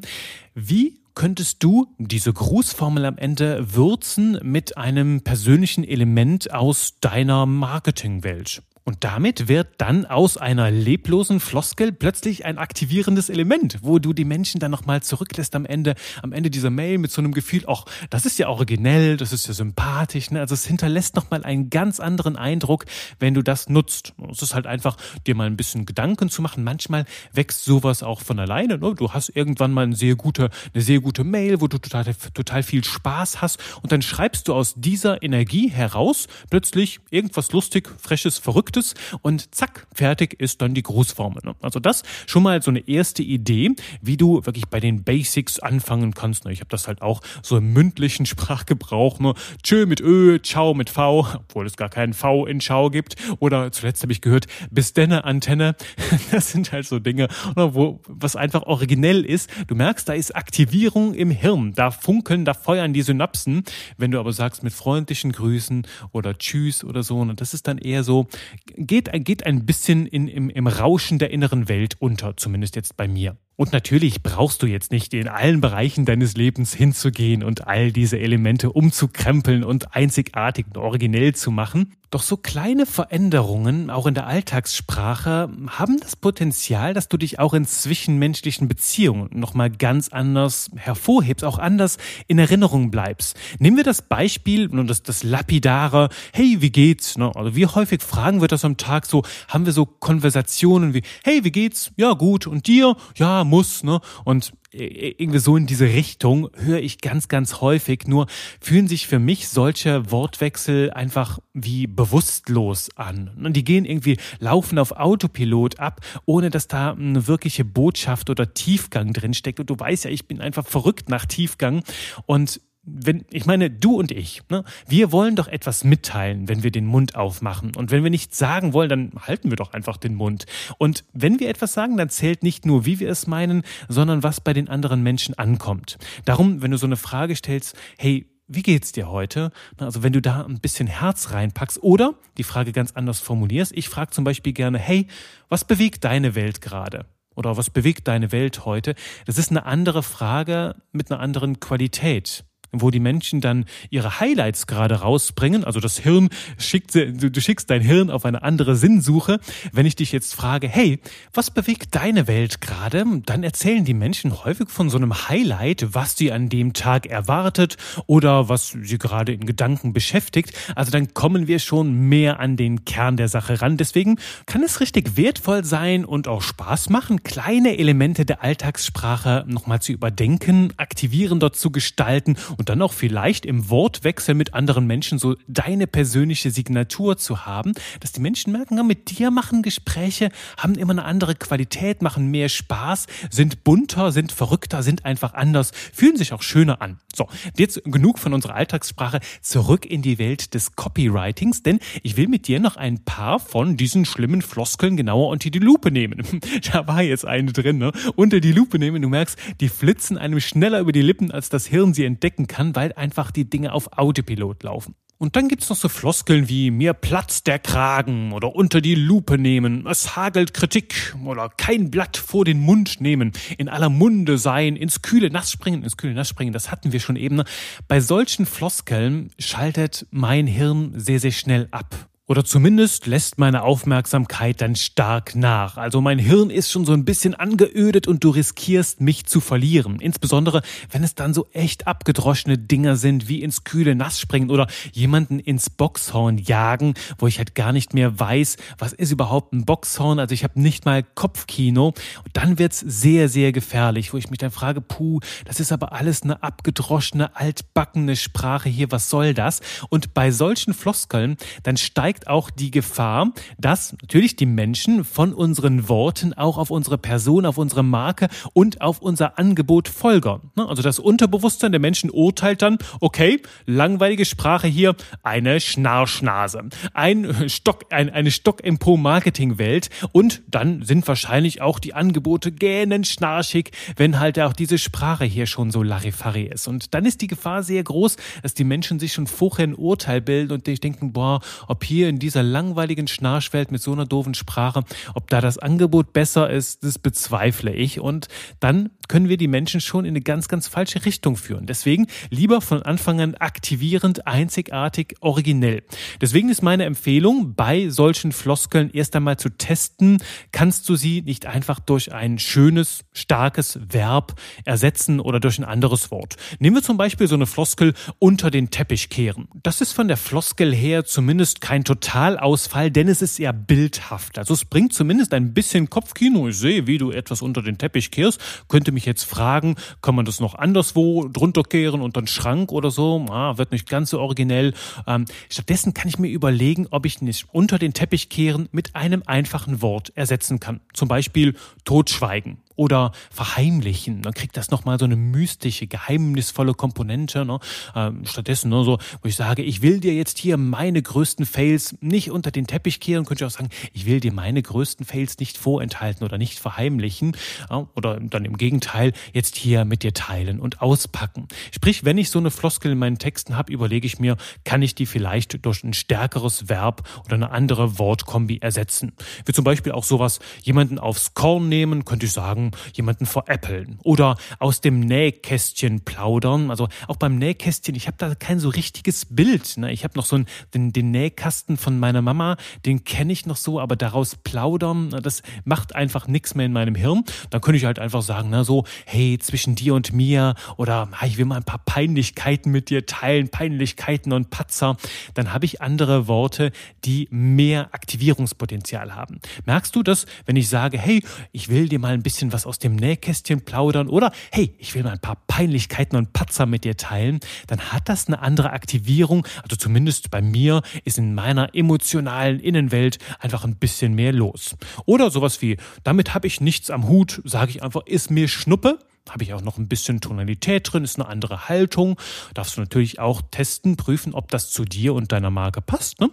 wie 0.56 1.02
könntest 1.16 1.62
du 1.64 1.88
diese 1.98 2.32
Grußformel 2.32 3.04
am 3.04 3.18
Ende 3.18 3.76
würzen 3.76 4.40
mit 4.42 4.78
einem 4.78 5.20
persönlichen 5.24 5.84
Element 5.84 6.54
aus 6.54 6.94
deiner 7.02 7.46
Marketingwelt. 7.46 8.62
Und 8.88 9.04
damit 9.04 9.50
wird 9.50 9.68
dann 9.80 10.06
aus 10.06 10.38
einer 10.38 10.72
leblosen 10.72 11.42
Floskel 11.42 11.92
plötzlich 11.92 12.46
ein 12.46 12.58
aktivierendes 12.58 13.30
Element, 13.30 13.80
wo 13.82 14.00
du 14.00 14.14
die 14.14 14.24
Menschen 14.24 14.62
dann 14.62 14.72
nochmal 14.72 15.04
zurücklässt 15.04 15.56
am 15.58 15.66
Ende, 15.66 15.94
am 16.24 16.32
Ende 16.32 16.50
dieser 16.50 16.70
Mail 16.70 16.98
mit 16.98 17.12
so 17.12 17.20
einem 17.20 17.34
Gefühl, 17.34 17.66
ach, 17.68 17.84
das 18.10 18.26
ist 18.26 18.40
ja 18.40 18.48
originell, 18.48 19.18
das 19.18 19.34
ist 19.34 19.46
ja 19.46 19.54
sympathisch, 19.54 20.32
ne? 20.32 20.40
Also 20.40 20.54
es 20.54 20.66
hinterlässt 20.66 21.18
nochmal 21.18 21.44
einen 21.44 21.70
ganz 21.70 22.00
anderen 22.00 22.38
Eindruck, 22.38 22.86
wenn 23.20 23.34
du 23.34 23.42
das 23.42 23.68
nutzt. 23.68 24.14
Es 24.32 24.42
ist 24.42 24.56
halt 24.56 24.68
einfach, 24.68 24.96
dir 25.26 25.36
mal 25.36 25.48
ein 25.48 25.58
bisschen 25.58 25.86
Gedanken 25.86 26.30
zu 26.30 26.42
machen. 26.42 26.64
Manchmal 26.64 27.04
wächst 27.34 27.66
sowas 27.66 28.04
auch 28.04 28.22
von 28.22 28.40
alleine, 28.40 28.78
ne? 28.78 28.96
Du 28.96 29.12
hast 29.12 29.28
irgendwann 29.36 29.74
mal 29.74 29.84
eine 29.84 29.98
sehr 29.98 30.16
gute, 30.16 30.50
eine 30.74 30.82
sehr 30.82 31.02
gute 31.02 31.26
Mail, 31.26 31.60
wo 31.60 31.68
du 31.68 31.78
total, 31.78 32.06
total 32.34 32.64
viel 32.64 32.86
Spaß 32.86 33.42
hast 33.42 33.60
und 33.82 33.92
dann 33.92 34.02
schreibst 34.02 34.48
du 34.48 34.54
aus 34.54 34.76
dieser 34.78 35.22
Energie 35.24 35.70
heraus 35.70 36.28
plötzlich 36.50 37.02
irgendwas 37.10 37.52
lustig, 37.52 37.90
freches, 38.00 38.38
verrücktes 38.38 38.77
Gutes 38.78 38.94
und 39.22 39.56
zack, 39.56 39.88
fertig 39.94 40.40
ist 40.40 40.62
dann 40.62 40.74
die 40.74 40.84
Grußformel. 40.84 41.42
Ne? 41.44 41.56
Also 41.62 41.80
das 41.80 42.04
schon 42.28 42.44
mal 42.44 42.62
so 42.62 42.70
eine 42.70 42.88
erste 42.88 43.24
Idee, 43.24 43.76
wie 44.02 44.18
du 44.18 44.46
wirklich 44.46 44.68
bei 44.68 44.80
den 44.80 45.04
Basics 45.04 45.60
anfangen 45.60 46.14
kannst. 46.14 46.46
Ne? 46.46 46.52
Ich 46.52 46.60
habe 46.60 46.70
das 46.70 46.88
halt 46.88 47.02
auch 47.02 47.22
so 47.42 47.58
im 47.58 47.74
mündlichen 47.74 48.26
Sprachgebrauch. 48.28 49.20
Ne? 49.20 49.34
Tschö 49.64 49.86
mit 49.86 50.00
Ö, 50.00 50.40
Ciao 50.42 50.74
mit 50.74 50.90
V, 50.90 51.28
obwohl 51.34 51.66
es 51.66 51.76
gar 51.76 51.90
keinen 51.90 52.14
V 52.14 52.46
in 52.46 52.60
Ciao 52.60 52.90
gibt. 52.90 53.16
Oder 53.40 53.72
zuletzt 53.72 54.04
habe 54.04 54.12
ich 54.12 54.22
gehört, 54.22 54.46
bis 54.70 54.94
denne 54.94 55.24
Antenne. 55.24 55.76
Das 56.32 56.52
sind 56.52 56.72
halt 56.72 56.86
so 56.86 57.00
Dinge, 57.00 57.30
ne, 57.56 57.74
wo 57.74 58.02
was 58.08 58.36
einfach 58.36 58.64
originell 58.64 59.24
ist. 59.24 59.50
Du 59.68 59.76
merkst, 59.76 60.08
da 60.10 60.14
ist 60.14 60.36
Aktivierung 60.36 61.14
im 61.14 61.32
Hirn. 61.32 61.74
Da 61.74 61.90
funkeln, 61.90 62.44
da 62.44 62.54
feuern 62.54 62.94
die 62.94 63.02
Synapsen. 63.02 63.64
Wenn 63.98 64.12
du 64.12 64.20
aber 64.20 64.34
sagst 64.34 64.62
mit 64.62 64.74
freundlichen 64.74 65.32
Grüßen 65.32 65.88
oder 66.12 66.38
Tschüss 66.38 66.84
oder 66.84 67.02
so, 67.02 67.24
ne, 67.24 67.36
das 67.36 67.54
ist 67.54 67.68
dann 67.68 67.78
eher 67.78 68.04
so 68.04 68.28
geht, 68.76 69.10
geht 69.26 69.46
ein 69.46 69.66
bisschen 69.66 70.06
in, 70.06 70.28
im, 70.28 70.50
im 70.50 70.68
Rauschen 70.68 71.20
der 71.20 71.32
inneren 71.32 71.70
Welt 71.70 71.96
unter, 72.00 72.36
zumindest 72.38 72.76
jetzt 72.76 72.98
bei 72.98 73.08
mir. 73.08 73.38
Und 73.56 73.74
natürlich 73.74 74.22
brauchst 74.22 74.62
du 74.62 74.68
jetzt 74.68 74.92
nicht 74.92 75.14
in 75.14 75.28
allen 75.28 75.62
Bereichen 75.62 76.06
deines 76.06 76.36
Lebens 76.36 76.74
hinzugehen 76.74 77.44
und 77.44 77.68
all 77.68 77.92
diese 77.92 78.20
Elemente 78.20 78.72
umzukrempeln 78.72 79.64
und 79.64 79.96
einzigartig 79.96 80.68
und 80.68 80.78
originell 80.78 81.34
zu 81.34 81.50
machen. 81.50 81.96
Doch 82.10 82.22
so 82.22 82.38
kleine 82.38 82.86
Veränderungen, 82.86 83.90
auch 83.90 84.08
in 84.08 84.14
der 84.14 84.28
Alltagssprache, 84.28 85.50
haben 85.68 86.00
das 86.00 86.16
Potenzial, 86.16 86.94
dass 86.94 87.10
du 87.10 87.18
dich 87.18 87.40
auch 87.40 87.54
in 87.54 87.66
zwischenmenschlichen 87.66 88.70
Beziehungen 88.70 89.30
nochmal 89.38 89.70
ganz 89.70 90.08
anders 90.08 90.70
hervorhebst, 90.76 91.44
auch 91.44 91.60
anders 91.60 91.98
in 92.28 92.40
Erinnerung 92.40 92.92
bleibst. 92.92 93.36
Nehmen 93.60 93.76
wir 93.76 93.84
das 93.84 94.02
Beispiel, 94.02 94.70
nun 94.70 94.88
das, 94.88 95.04
das 95.04 95.24
lapidare, 95.24 96.08
hey, 96.32 96.62
wie 96.62 96.72
geht's? 96.72 97.18
Ne? 97.18 97.30
Also 97.36 97.58
wie 97.58 97.66
häufig 97.66 98.02
fragen 98.02 98.40
wir 98.40 98.48
das 98.48 98.64
am 98.64 98.78
Tag 98.78 99.06
so, 99.06 99.24
haben 99.50 99.66
wir 99.66 99.74
so 99.74 99.86
Konversationen 99.86 100.94
wie, 100.94 101.04
hey, 101.26 101.44
wie 101.44 101.52
geht's? 101.52 101.92
Ja, 101.98 102.14
gut. 102.14 102.48
Und 102.48 102.68
dir? 102.68 102.96
Ja, 103.18 103.44
muss, 103.44 103.84
ne? 103.84 104.00
Und 104.24 104.54
irgendwie 104.78 105.40
so 105.40 105.58
in 105.58 105.66
diese 105.66 105.86
Richtung 105.86 106.50
höre 106.56 106.80
ich 106.80 107.02
ganz, 107.02 107.28
ganz 107.28 107.62
häufig. 107.62 108.08
Nur 108.08 108.28
fühlen 108.62 108.88
sich 108.88 109.08
für 109.08 109.20
mich 109.20 109.50
solche 109.50 110.12
Wortwechsel 110.12 110.92
einfach 110.92 111.40
wie 111.54 111.88
bewusstlos 111.88 112.90
an. 112.96 113.32
Und 113.44 113.54
die 113.54 113.64
gehen 113.64 113.86
irgendwie, 113.86 114.18
laufen 114.40 114.80
auf 114.80 114.92
Autopilot 114.92 115.80
ab, 115.80 116.02
ohne 116.26 116.50
dass 116.50 116.68
da 116.68 116.92
eine 116.92 117.28
wirkliche 117.28 117.66
Botschaft 117.66 118.30
oder 118.30 118.54
Tiefgang 118.54 119.14
drin 119.14 119.34
steckt. 119.34 119.60
Und 119.60 119.70
du 119.70 119.80
weißt 119.80 120.06
ja, 120.06 120.12
ich 120.12 120.28
bin 120.28 120.42
einfach 120.42 120.68
verrückt 120.68 121.10
nach 121.10 121.26
Tiefgang. 121.26 121.84
Und 122.26 122.62
wenn, 122.88 123.26
ich 123.32 123.46
meine, 123.46 123.70
du 123.70 123.98
und 123.98 124.12
ich, 124.12 124.42
ne, 124.50 124.64
wir 124.88 125.12
wollen 125.12 125.36
doch 125.36 125.50
etwas 125.50 125.84
mitteilen, 125.84 126.48
wenn 126.48 126.64
wir 126.64 126.72
den 126.72 126.86
Mund 126.86 127.16
aufmachen. 127.16 127.76
Und 127.76 127.92
wenn 127.92 128.04
wir 128.04 128.10
nichts 128.10 128.38
sagen 128.38 128.72
wollen, 128.72 128.90
dann 128.90 129.12
halten 129.20 129.52
wir 129.52 129.58
doch 129.58 129.74
einfach 129.74 129.98
den 129.98 130.16
Mund. 130.16 130.46
Und 130.78 131.04
wenn 131.14 131.40
wir 131.40 131.50
etwas 131.50 131.74
sagen, 131.74 131.98
dann 131.98 132.10
zählt 132.10 132.44
nicht 132.44 132.66
nur, 132.66 132.86
wie 132.86 133.00
wir 133.00 133.10
es 133.10 133.28
meinen, 133.28 133.64
sondern 133.90 134.24
was 134.24 134.40
bei 134.40 134.54
den 134.54 134.70
anderen 134.70 135.04
Menschen 135.04 135.38
ankommt. 135.38 135.98
Darum, 136.24 136.62
wenn 136.62 136.72
du 136.72 136.78
so 136.78 136.86
eine 136.86 136.96
Frage 136.96 137.36
stellst, 137.36 137.76
hey, 137.98 138.26
wie 138.48 138.64
geht's 138.64 138.94
dir 138.94 139.10
heute? 139.10 139.52
Also 139.78 140.02
wenn 140.02 140.14
du 140.14 140.22
da 140.22 140.46
ein 140.46 140.62
bisschen 140.62 140.88
Herz 140.88 141.32
reinpackst 141.32 141.84
oder 141.84 142.14
die 142.38 142.44
Frage 142.44 142.72
ganz 142.72 142.94
anders 142.94 143.20
formulierst. 143.20 143.74
Ich 143.76 143.90
frage 143.90 144.12
zum 144.12 144.24
Beispiel 144.24 144.54
gerne, 144.54 144.80
hey, 144.80 145.08
was 145.50 145.66
bewegt 145.66 146.06
deine 146.06 146.36
Welt 146.36 146.62
gerade? 146.62 147.06
Oder 147.36 147.58
was 147.58 147.70
bewegt 147.70 148.08
deine 148.08 148.32
Welt 148.32 148.66
heute? 148.66 148.96
Das 149.26 149.38
ist 149.38 149.52
eine 149.52 149.66
andere 149.66 150.02
Frage 150.02 150.76
mit 150.94 151.12
einer 151.12 151.20
anderen 151.20 151.60
Qualität 151.60 152.46
wo 152.72 152.92
die 152.92 153.00
Menschen 153.00 153.42
dann 153.42 153.66
ihre 153.90 154.20
Highlights 154.20 154.68
gerade 154.68 154.96
rausbringen. 154.96 155.64
Also 155.64 155.80
das 155.80 155.98
Hirn 155.98 156.30
schickt, 156.58 156.96
du 156.96 157.42
schickst 157.42 157.70
dein 157.70 157.82
Hirn 157.82 158.10
auf 158.10 158.26
eine 158.26 158.44
andere 158.44 158.76
Sinnsuche. 158.76 159.40
Wenn 159.72 159.86
ich 159.86 159.96
dich 159.96 160.12
jetzt 160.12 160.36
frage, 160.36 160.68
hey, 160.68 161.00
was 161.34 161.52
bewegt 161.52 161.96
deine 161.96 162.28
Welt 162.28 162.62
gerade? 162.62 163.06
Dann 163.26 163.44
erzählen 163.44 163.86
die 163.86 163.94
Menschen 163.94 164.44
häufig 164.44 164.70
von 164.70 164.90
so 164.90 164.98
einem 164.98 165.30
Highlight, 165.30 165.94
was 165.94 166.16
sie 166.16 166.32
an 166.32 166.50
dem 166.50 166.74
Tag 166.74 167.06
erwartet 167.06 167.78
oder 168.06 168.50
was 168.50 168.76
sie 168.82 168.98
gerade 168.98 169.34
in 169.34 169.46
Gedanken 169.46 169.94
beschäftigt. 169.94 170.54
Also 170.76 170.92
dann 170.92 171.14
kommen 171.14 171.48
wir 171.48 171.60
schon 171.60 172.10
mehr 172.10 172.40
an 172.40 172.58
den 172.58 172.86
Kern 172.86 173.18
der 173.18 173.28
Sache 173.28 173.62
ran. 173.62 173.78
Deswegen 173.78 174.18
kann 174.46 174.64
es 174.64 174.80
richtig 174.80 175.18
wertvoll 175.18 175.64
sein 175.64 176.06
und 176.06 176.28
auch 176.28 176.42
Spaß 176.42 176.90
machen, 176.90 177.24
kleine 177.24 177.78
Elemente 177.78 178.26
der 178.26 178.44
Alltagssprache 178.44 179.46
nochmal 179.48 179.82
zu 179.82 179.92
überdenken, 179.92 180.74
aktivierender 180.78 181.54
zu 181.54 181.72
gestalten 181.72 182.36
und 182.58 182.70
dann 182.70 182.82
auch 182.82 182.94
vielleicht 182.94 183.46
im 183.46 183.70
Wortwechsel 183.70 184.36
mit 184.36 184.54
anderen 184.54 184.88
Menschen 184.88 185.20
so 185.20 185.36
deine 185.48 185.88
persönliche 185.88 186.52
Signatur 186.52 187.18
zu 187.18 187.46
haben, 187.46 187.74
dass 188.00 188.12
die 188.12 188.22
Menschen 188.22 188.52
merken, 188.52 188.78
ja, 188.78 188.84
mit 188.84 189.18
dir 189.18 189.32
machen 189.32 189.62
Gespräche, 189.62 190.30
haben 190.58 190.76
immer 190.76 190.94
eine 190.94 191.06
andere 191.06 191.36
Qualität, 191.36 192.02
machen 192.02 192.32
mehr 192.32 192.50
Spaß, 192.50 193.08
sind 193.30 193.64
bunter, 193.64 194.12
sind 194.12 194.32
verrückter, 194.32 194.84
sind 194.84 195.06
einfach 195.06 195.34
anders, 195.34 195.72
fühlen 195.94 196.18
sich 196.18 196.34
auch 196.34 196.42
schöner 196.42 196.82
an. 196.82 197.00
So, 197.16 197.28
jetzt 197.58 197.82
genug 197.86 198.20
von 198.20 198.34
unserer 198.34 198.56
Alltagssprache, 198.56 199.20
zurück 199.42 199.86
in 199.86 200.02
die 200.02 200.20
Welt 200.20 200.54
des 200.54 200.76
Copywritings, 200.76 201.64
denn 201.64 201.80
ich 202.04 202.18
will 202.18 202.28
mit 202.28 202.48
dir 202.48 202.60
noch 202.60 202.76
ein 202.76 203.04
paar 203.04 203.40
von 203.40 203.78
diesen 203.78 204.06
schlimmen 204.06 204.42
Floskeln 204.42 204.98
genauer 204.98 205.30
unter 205.30 205.50
die 205.50 205.60
Lupe 205.60 205.92
nehmen. 205.92 206.24
Da 206.72 206.88
war 206.88 207.02
jetzt 207.02 207.26
eine 207.26 207.54
drin, 207.54 207.78
ne? 207.78 207.92
Unter 208.16 208.40
die 208.40 208.52
Lupe 208.52 208.78
nehmen, 208.80 209.02
du 209.02 209.10
merkst, 209.10 209.38
die 209.62 209.70
flitzen 209.70 210.18
einem 210.18 210.40
schneller 210.40 210.80
über 210.80 210.92
die 210.92 211.02
Lippen, 211.02 211.32
als 211.32 211.50
das 211.50 211.66
Hirn 211.66 211.94
sie 211.94 212.04
entdecken 212.04 212.47
kann, 212.48 212.76
weil 212.76 212.94
einfach 212.94 213.32
die 213.32 213.50
Dinge 213.50 213.74
auf 213.74 213.98
Autopilot 213.98 214.64
laufen. 214.64 214.96
Und 215.20 215.36
dann 215.36 215.48
gibt's 215.48 215.70
noch 215.70 215.78
so 215.78 215.90
Floskeln 215.90 216.48
wie 216.48 216.70
mir 216.70 216.94
platzt 216.94 217.48
der 217.48 217.58
Kragen 217.58 218.34
oder 218.34 218.56
unter 218.56 218.82
die 218.82 218.94
Lupe 218.94 219.40
nehmen, 219.40 219.88
es 219.88 220.16
hagelt 220.16 220.54
Kritik 220.54 221.16
oder 221.26 221.50
kein 221.50 221.90
Blatt 221.90 222.18
vor 222.18 222.46
den 222.46 222.60
Mund 222.60 223.02
nehmen, 223.02 223.32
in 223.58 223.68
aller 223.68 223.90
Munde 223.90 224.38
sein, 224.38 224.76
ins 224.76 225.02
kühle 225.02 225.32
Nass 225.32 225.52
springen, 225.52 225.82
ins 225.82 225.98
kühle 225.98 226.14
Nass 226.14 226.30
springen, 226.30 226.54
das 226.54 226.70
hatten 226.70 226.92
wir 226.92 227.00
schon 227.00 227.16
eben. 227.16 227.42
Bei 227.88 228.00
solchen 228.00 228.46
Floskeln 228.46 229.32
schaltet 229.40 230.06
mein 230.12 230.46
Hirn 230.46 230.94
sehr, 230.96 231.20
sehr 231.20 231.32
schnell 231.32 231.68
ab. 231.72 232.08
Oder 232.30 232.44
zumindest 232.44 233.08
lässt 233.08 233.38
meine 233.38 233.64
Aufmerksamkeit 233.64 234.60
dann 234.60 234.76
stark 234.76 235.34
nach. 235.34 235.78
Also 235.78 236.02
mein 236.02 236.20
Hirn 236.20 236.50
ist 236.50 236.70
schon 236.70 236.84
so 236.84 236.92
ein 236.92 237.06
bisschen 237.06 237.36
angeödet 237.36 238.06
und 238.06 238.22
du 238.22 238.32
riskierst 238.32 239.00
mich 239.00 239.26
zu 239.26 239.40
verlieren. 239.40 240.02
Insbesondere, 240.02 240.62
wenn 240.92 241.06
es 241.06 241.16
dann 241.16 241.34
so 241.34 241.48
echt 241.54 241.88
abgedroschene 241.88 242.58
Dinger 242.58 242.98
sind, 242.98 243.30
wie 243.30 243.42
ins 243.42 243.64
kühle 243.64 243.96
Nass 243.96 244.20
springen 244.20 244.50
oder 244.50 244.68
jemanden 244.92 245.40
ins 245.40 245.70
Boxhorn 245.70 246.38
jagen, 246.38 246.96
wo 247.18 247.28
ich 247.28 247.38
halt 247.38 247.56
gar 247.56 247.72
nicht 247.72 247.94
mehr 247.94 248.20
weiß, 248.20 248.58
was 248.78 248.92
ist 248.92 249.14
überhaupt 249.14 249.54
ein 249.54 249.64
Boxhorn. 249.64 250.20
Also 250.20 250.34
ich 250.34 250.44
habe 250.44 250.60
nicht 250.60 250.84
mal 250.84 251.04
Kopfkino. 251.04 251.94
Und 252.26 252.34
dann 252.34 252.60
wird's 252.60 252.82
sehr, 252.82 253.30
sehr 253.30 253.54
gefährlich, 253.54 254.12
wo 254.12 254.18
ich 254.18 254.30
mich 254.30 254.40
dann 254.40 254.52
frage, 254.52 254.82
puh, 254.82 255.22
das 255.46 255.62
ist 255.62 255.72
aber 255.72 255.94
alles 255.94 256.24
eine 256.24 256.44
abgedroschene, 256.44 257.38
altbackene 257.38 258.18
Sprache 258.18 258.68
hier. 258.68 258.92
Was 258.92 259.10
soll 259.10 259.34
das? 259.34 259.62
Und 259.88 260.14
bei 260.14 260.32
solchen 260.32 260.74
Floskeln, 260.74 261.38
dann 261.64 261.78
steigt 261.78 262.17
steigt 262.18 262.28
auch 262.28 262.50
die 262.50 262.72
Gefahr, 262.72 263.32
dass 263.60 263.96
natürlich 264.02 264.36
die 264.36 264.46
Menschen 264.46 265.04
von 265.04 265.34
unseren 265.34 265.88
Worten 265.88 266.34
auch 266.34 266.58
auf 266.58 266.72
unsere 266.72 266.98
Person, 266.98 267.46
auf 267.46 267.58
unsere 267.58 267.84
Marke 267.84 268.28
und 268.54 268.82
auf 268.82 269.02
unser 269.02 269.38
Angebot 269.38 269.88
folgern. 269.88 270.52
Ne? 270.56 270.68
Also 270.68 270.82
das 270.82 270.98
Unterbewusstsein 271.00 271.72
der 271.72 271.80
Menschen 271.80 272.10
urteilt 272.10 272.62
dann, 272.62 272.80
okay, 273.02 273.42
langweilige 273.66 274.26
Sprache 274.26 274.68
hier, 274.68 274.96
eine 275.22 275.60
Schnarschnase, 275.60 276.70
ein 276.94 277.50
Stock, 277.50 277.86
ein, 277.92 278.10
eine 278.10 278.32
Stock-Empo-Marketing-Welt 278.32 279.90
und 280.12 280.42
dann 280.48 280.84
sind 280.84 281.08
wahrscheinlich 281.08 281.62
auch 281.62 281.78
die 281.80 281.94
Angebote 281.94 282.52
gähnend 282.52 283.08
schnarchig, 283.08 283.72
wenn 283.96 284.20
halt 284.20 284.40
auch 284.40 284.54
diese 284.54 284.78
Sprache 284.78 285.26
hier 285.26 285.46
schon 285.46 285.70
so 285.72 285.84
Larifari 285.84 286.46
ist. 286.46 286.68
Und 286.68 286.94
dann 286.94 287.06
ist 287.06 287.22
die 287.22 287.28
Gefahr 287.28 287.62
sehr 287.64 287.84
groß, 287.84 288.16
dass 288.42 288.54
die 288.54 288.64
Menschen 288.64 289.00
sich 289.00 289.14
schon 289.14 289.28
vorher 289.28 289.68
ein 289.68 289.76
Urteil 289.76 290.22
bilden 290.22 290.54
und 290.54 290.66
sich 290.66 290.80
denken, 290.80 291.14
boah, 291.14 291.42
ob 291.68 291.84
hier 291.84 292.07
hier 292.08 292.14
in 292.14 292.20
dieser 292.20 292.42
langweiligen 292.42 293.08
Schnarchwelt 293.08 293.72
mit 293.72 293.82
so 293.82 293.92
einer 293.92 294.06
doofen 294.06 294.34
Sprache, 294.34 294.84
ob 295.14 295.30
da 295.30 295.42
das 295.42 295.58
Angebot 295.58 296.14
besser 296.14 296.50
ist, 296.50 296.84
das 296.84 296.98
bezweifle 296.98 297.74
ich. 297.74 298.00
Und 298.00 298.28
dann 298.62 298.92
können 299.08 299.30
wir 299.30 299.38
die 299.38 299.48
Menschen 299.48 299.82
schon 299.82 300.06
in 300.06 300.12
eine 300.12 300.22
ganz, 300.22 300.48
ganz 300.48 300.68
falsche 300.68 301.06
Richtung 301.06 301.38
führen. 301.38 301.66
Deswegen 301.66 302.08
lieber 302.30 302.62
von 302.62 302.82
Anfang 302.82 303.22
an 303.22 303.36
aktivierend, 303.36 304.28
einzigartig, 304.28 305.16
originell. 305.22 305.84
Deswegen 306.22 306.50
ist 306.50 306.62
meine 306.62 306.86
Empfehlung, 306.86 307.56
bei 307.56 307.90
solchen 307.90 308.32
Floskeln 308.32 308.90
erst 308.92 309.16
einmal 309.16 309.38
zu 309.38 309.50
testen, 309.50 310.22
kannst 310.52 310.88
du 310.90 310.96
sie 310.96 311.22
nicht 311.22 311.46
einfach 311.46 311.80
durch 311.80 312.14
ein 312.14 312.40
schönes, 312.40 313.06
starkes 313.14 313.80
Verb 313.90 314.40
ersetzen 314.66 315.20
oder 315.20 315.40
durch 315.40 315.58
ein 315.60 315.66
anderes 315.66 316.12
Wort. 316.12 316.36
Nehmen 316.60 316.78
wir 316.78 316.84
zum 316.84 316.98
Beispiel 316.98 317.28
so 317.28 317.36
eine 317.36 317.46
Floskel 317.46 317.94
unter 318.20 318.52
den 318.52 318.70
Teppich 318.70 319.10
kehren. 319.10 319.48
Das 319.64 319.82
ist 319.82 319.94
von 319.94 320.08
der 320.08 320.18
Floskel 320.18 320.74
her 320.74 321.06
zumindest 321.06 321.62
kein 321.62 321.84
Totalausfall, 321.84 322.92
denn 322.92 323.08
es 323.08 323.22
ist 323.22 323.40
eher 323.40 323.54
bildhaft. 323.54 324.38
Also 324.38 324.54
es 324.54 324.66
bringt 324.66 324.94
zumindest 324.94 325.34
ein 325.34 325.54
bisschen 325.54 325.90
Kopfkino. 325.90 326.48
Ich 326.50 326.58
sehe, 326.58 326.88
wie 326.88 326.98
du 326.98 327.12
etwas 327.12 327.42
unter 327.42 327.62
den 327.62 327.78
Teppich 327.78 328.12
kehrst. 328.12 328.42
Könnte 328.68 328.92
mich 328.98 329.06
jetzt 329.06 329.26
fragen, 329.26 329.76
kann 330.02 330.16
man 330.16 330.26
das 330.26 330.40
noch 330.40 330.56
anderswo 330.56 331.28
drunter 331.28 331.62
kehren 331.62 332.02
und 332.02 332.18
dann 332.18 332.26
Schrank 332.26 332.72
oder 332.72 332.90
so? 332.90 333.24
Ah, 333.30 333.60
wird 333.60 333.72
nicht 333.72 333.88
ganz 333.88 334.10
so 334.10 334.20
originell. 334.20 334.74
Ähm, 335.06 335.26
stattdessen 335.50 335.94
kann 335.94 336.08
ich 336.08 336.18
mir 336.18 336.30
überlegen, 336.30 336.88
ob 336.90 337.06
ich 337.06 337.22
nicht 337.22 337.46
unter 337.52 337.78
den 337.78 337.94
Teppich 337.94 338.30
kehren 338.30 338.68
mit 338.72 338.96
einem 338.96 339.22
einfachen 339.28 339.84
Wort 339.84 340.12
ersetzen 340.16 340.60
kann. 340.60 340.82
Zum 340.94 341.08
Beispiel 341.08 341.56
totschweigen 341.86 342.58
oder 342.78 343.12
verheimlichen. 343.30 344.22
Dann 344.22 344.34
kriegt 344.34 344.56
das 344.56 344.72
nochmal 344.72 344.98
so 344.98 345.06
eine 345.06 345.18
mystische, 345.18 345.88
geheimnisvolle 345.88 346.74
Komponente. 346.74 347.44
Ne? 347.44 347.60
Ähm, 347.96 348.26
stattdessen 348.26 348.70
ne, 348.70 348.84
so, 348.86 349.00
wo 349.22 349.28
ich 349.28 349.36
sage, 349.36 349.64
ich 349.64 349.82
will 349.82 350.00
dir 350.00 350.14
jetzt 350.14 350.38
hier 350.38 350.56
meine 350.56 351.02
größten 351.02 351.46
Fails 351.46 351.98
nicht 352.00 352.32
unter 352.32 352.52
den 352.52 352.68
Teppich 352.68 353.00
kehren, 353.00 353.26
könnte 353.26 353.44
ich 353.44 353.48
auch 353.48 353.58
sagen, 353.58 353.70
ich 353.94 354.06
will 354.06 354.20
dir 354.20 354.32
meine 354.32 354.62
größten 354.62 355.06
Fails 355.06 355.38
nicht 355.40 355.58
vorenthalten 355.58 356.24
oder 356.24 356.38
nicht 356.38 356.60
verheimlichen. 356.60 357.36
Ja? 357.70 357.88
Oder 357.96 358.20
dann 358.20 358.46
im 358.46 358.58
Gegenteil, 358.58 359.12
jetzt 359.34 359.58
hier 359.58 359.84
mit 359.84 360.04
dir 360.04 360.14
teilen 360.14 360.60
und 360.60 360.82
auspacken. 360.82 361.48
Sprich, 361.72 362.06
wenn 362.06 362.18
ich 362.18 362.30
so 362.30 362.40
eine 362.40 362.52
Floskel 362.52 362.92
in 362.92 363.00
meinen 363.00 363.18
Texten 363.18 363.58
habe, 363.58 363.74
überlege 363.74 364.06
ich 364.06 364.20
mir, 364.20 364.38
kann 364.64 364.82
ich 364.82 364.96
die 364.96 365.08
vielleicht 365.08 365.66
durch 365.66 365.84
ein 365.84 365.94
stärkeres 365.94 366.70
Verb 366.70 367.08
oder 367.26 367.36
eine 367.36 367.50
andere 367.52 367.98
Wortkombi 367.98 368.60
ersetzen. 368.60 369.14
Wie 369.46 369.54
zum 369.54 369.64
Beispiel 369.64 369.92
auch 369.94 370.04
sowas, 370.04 370.40
jemanden 370.62 371.00
aufs 371.00 371.34
Korn 371.34 371.70
nehmen, 371.70 372.06
könnte 372.06 372.28
ich 372.28 372.32
sagen, 372.32 372.67
jemanden 372.94 373.26
veräppeln 373.26 374.00
oder 374.04 374.38
aus 374.60 374.82
dem 374.82 375.00
Nähkästchen 375.00 376.02
plaudern. 376.02 376.72
Also 376.72 376.88
auch 377.08 377.18
beim 377.18 377.38
Nähkästchen, 377.38 377.96
ich 377.96 378.08
habe 378.08 378.18
da 378.18 378.36
kein 378.36 378.60
so 378.60 378.70
richtiges 378.70 379.26
Bild. 379.26 379.78
Ne? 379.78 379.92
Ich 379.92 380.04
habe 380.04 380.18
noch 380.18 380.26
so 380.26 380.36
einen, 380.36 380.46
den, 380.74 380.94
den 380.94 381.12
Nähkasten 381.12 381.78
von 381.78 382.00
meiner 382.00 382.22
Mama, 382.22 382.58
den 382.86 383.04
kenne 383.04 383.34
ich 383.34 383.46
noch 383.46 383.58
so, 383.58 383.80
aber 383.80 383.96
daraus 383.96 384.36
plaudern, 384.36 385.10
das 385.10 385.42
macht 385.66 385.96
einfach 385.96 386.28
nichts 386.28 386.56
mehr 386.56 386.66
in 386.66 386.74
meinem 386.74 386.96
Hirn. 386.96 387.24
Dann 387.50 387.62
könnte 387.62 387.78
ich 387.78 387.86
halt 387.86 388.00
einfach 388.00 388.22
sagen, 388.22 388.50
na 388.52 388.64
so, 388.64 388.86
hey, 389.06 389.38
zwischen 389.40 389.76
dir 389.76 389.94
und 389.94 390.14
mir 390.14 390.56
oder 390.78 391.10
ich 391.26 391.38
will 391.38 391.46
mal 391.46 391.58
ein 391.58 391.64
paar 391.64 391.82
Peinlichkeiten 391.84 392.72
mit 392.72 392.90
dir 392.90 393.06
teilen, 393.06 393.50
Peinlichkeiten 393.50 394.34
und 394.34 394.50
Patzer. 394.50 394.98
Dann 395.34 395.54
habe 395.54 395.66
ich 395.66 395.82
andere 395.82 396.28
Worte, 396.28 396.72
die 397.06 397.28
mehr 397.32 397.94
Aktivierungspotenzial 397.94 399.16
haben. 399.16 399.40
Merkst 399.66 399.96
du 399.96 400.04
das, 400.04 400.26
wenn 400.46 400.56
ich 400.56 400.70
sage, 400.70 400.98
hey, 400.98 401.24
ich 401.52 401.70
will 401.70 401.90
dir 401.90 402.00
mal 402.00 402.14
ein 402.14 402.24
bisschen 402.24 402.54
was 402.54 402.57
was 402.58 402.66
aus 402.66 402.80
dem 402.80 402.96
Nähkästchen 402.96 403.62
plaudern 403.62 404.08
oder 404.08 404.32
hey, 404.52 404.74
ich 404.80 404.96
will 404.96 405.04
mal 405.04 405.12
ein 405.12 405.20
paar 405.20 405.38
Peinlichkeiten 405.46 406.16
und 406.18 406.34
Patzer 406.34 406.66
mit 406.66 406.86
dir 406.86 406.98
teilen, 406.98 407.40
dann 407.68 407.80
hat 407.80 408.10
das 408.10 408.26
eine 408.28 408.40
andere 408.40 408.72
Aktivierung. 408.72 409.46
Also 409.62 409.76
zumindest 409.76 410.32
bei 410.32 410.42
mir 410.42 410.82
ist 411.06 411.20
in 411.20 411.36
meiner 411.36 411.76
emotionalen 411.76 412.60
Innenwelt 412.60 413.20
einfach 413.40 413.64
ein 413.64 413.76
bisschen 413.76 414.16
mehr 414.16 414.34
los. 414.34 414.76
Oder 415.06 415.30
sowas 415.30 415.62
wie, 415.62 415.78
damit 416.04 416.34
habe 416.34 416.48
ich 416.48 416.60
nichts 416.60 416.90
am 416.90 417.08
Hut, 417.08 417.44
sage 417.46 417.70
ich 417.70 417.84
einfach, 417.84 418.08
ist 418.08 418.32
mir 418.32 418.48
Schnuppe 418.48 418.98
habe 419.30 419.44
ich 419.44 419.54
auch 419.54 419.62
noch 419.62 419.78
ein 419.78 419.88
bisschen 419.88 420.22
Tonalität 420.22 420.92
drin, 420.92 421.04
ist 421.04 421.20
eine 421.20 421.28
andere 421.28 421.70
Haltung. 421.70 422.20
Darfst 422.54 422.78
du 422.78 422.82
natürlich 422.82 423.20
auch 423.20 423.42
testen, 423.52 423.98
prüfen, 423.98 424.34
ob 424.34 424.50
das 424.50 424.72
zu 424.72 424.86
dir 424.86 425.14
und 425.14 425.32
deiner 425.32 425.50
Marke 425.50 425.82
passt. 425.82 426.20
Ne? 426.20 426.30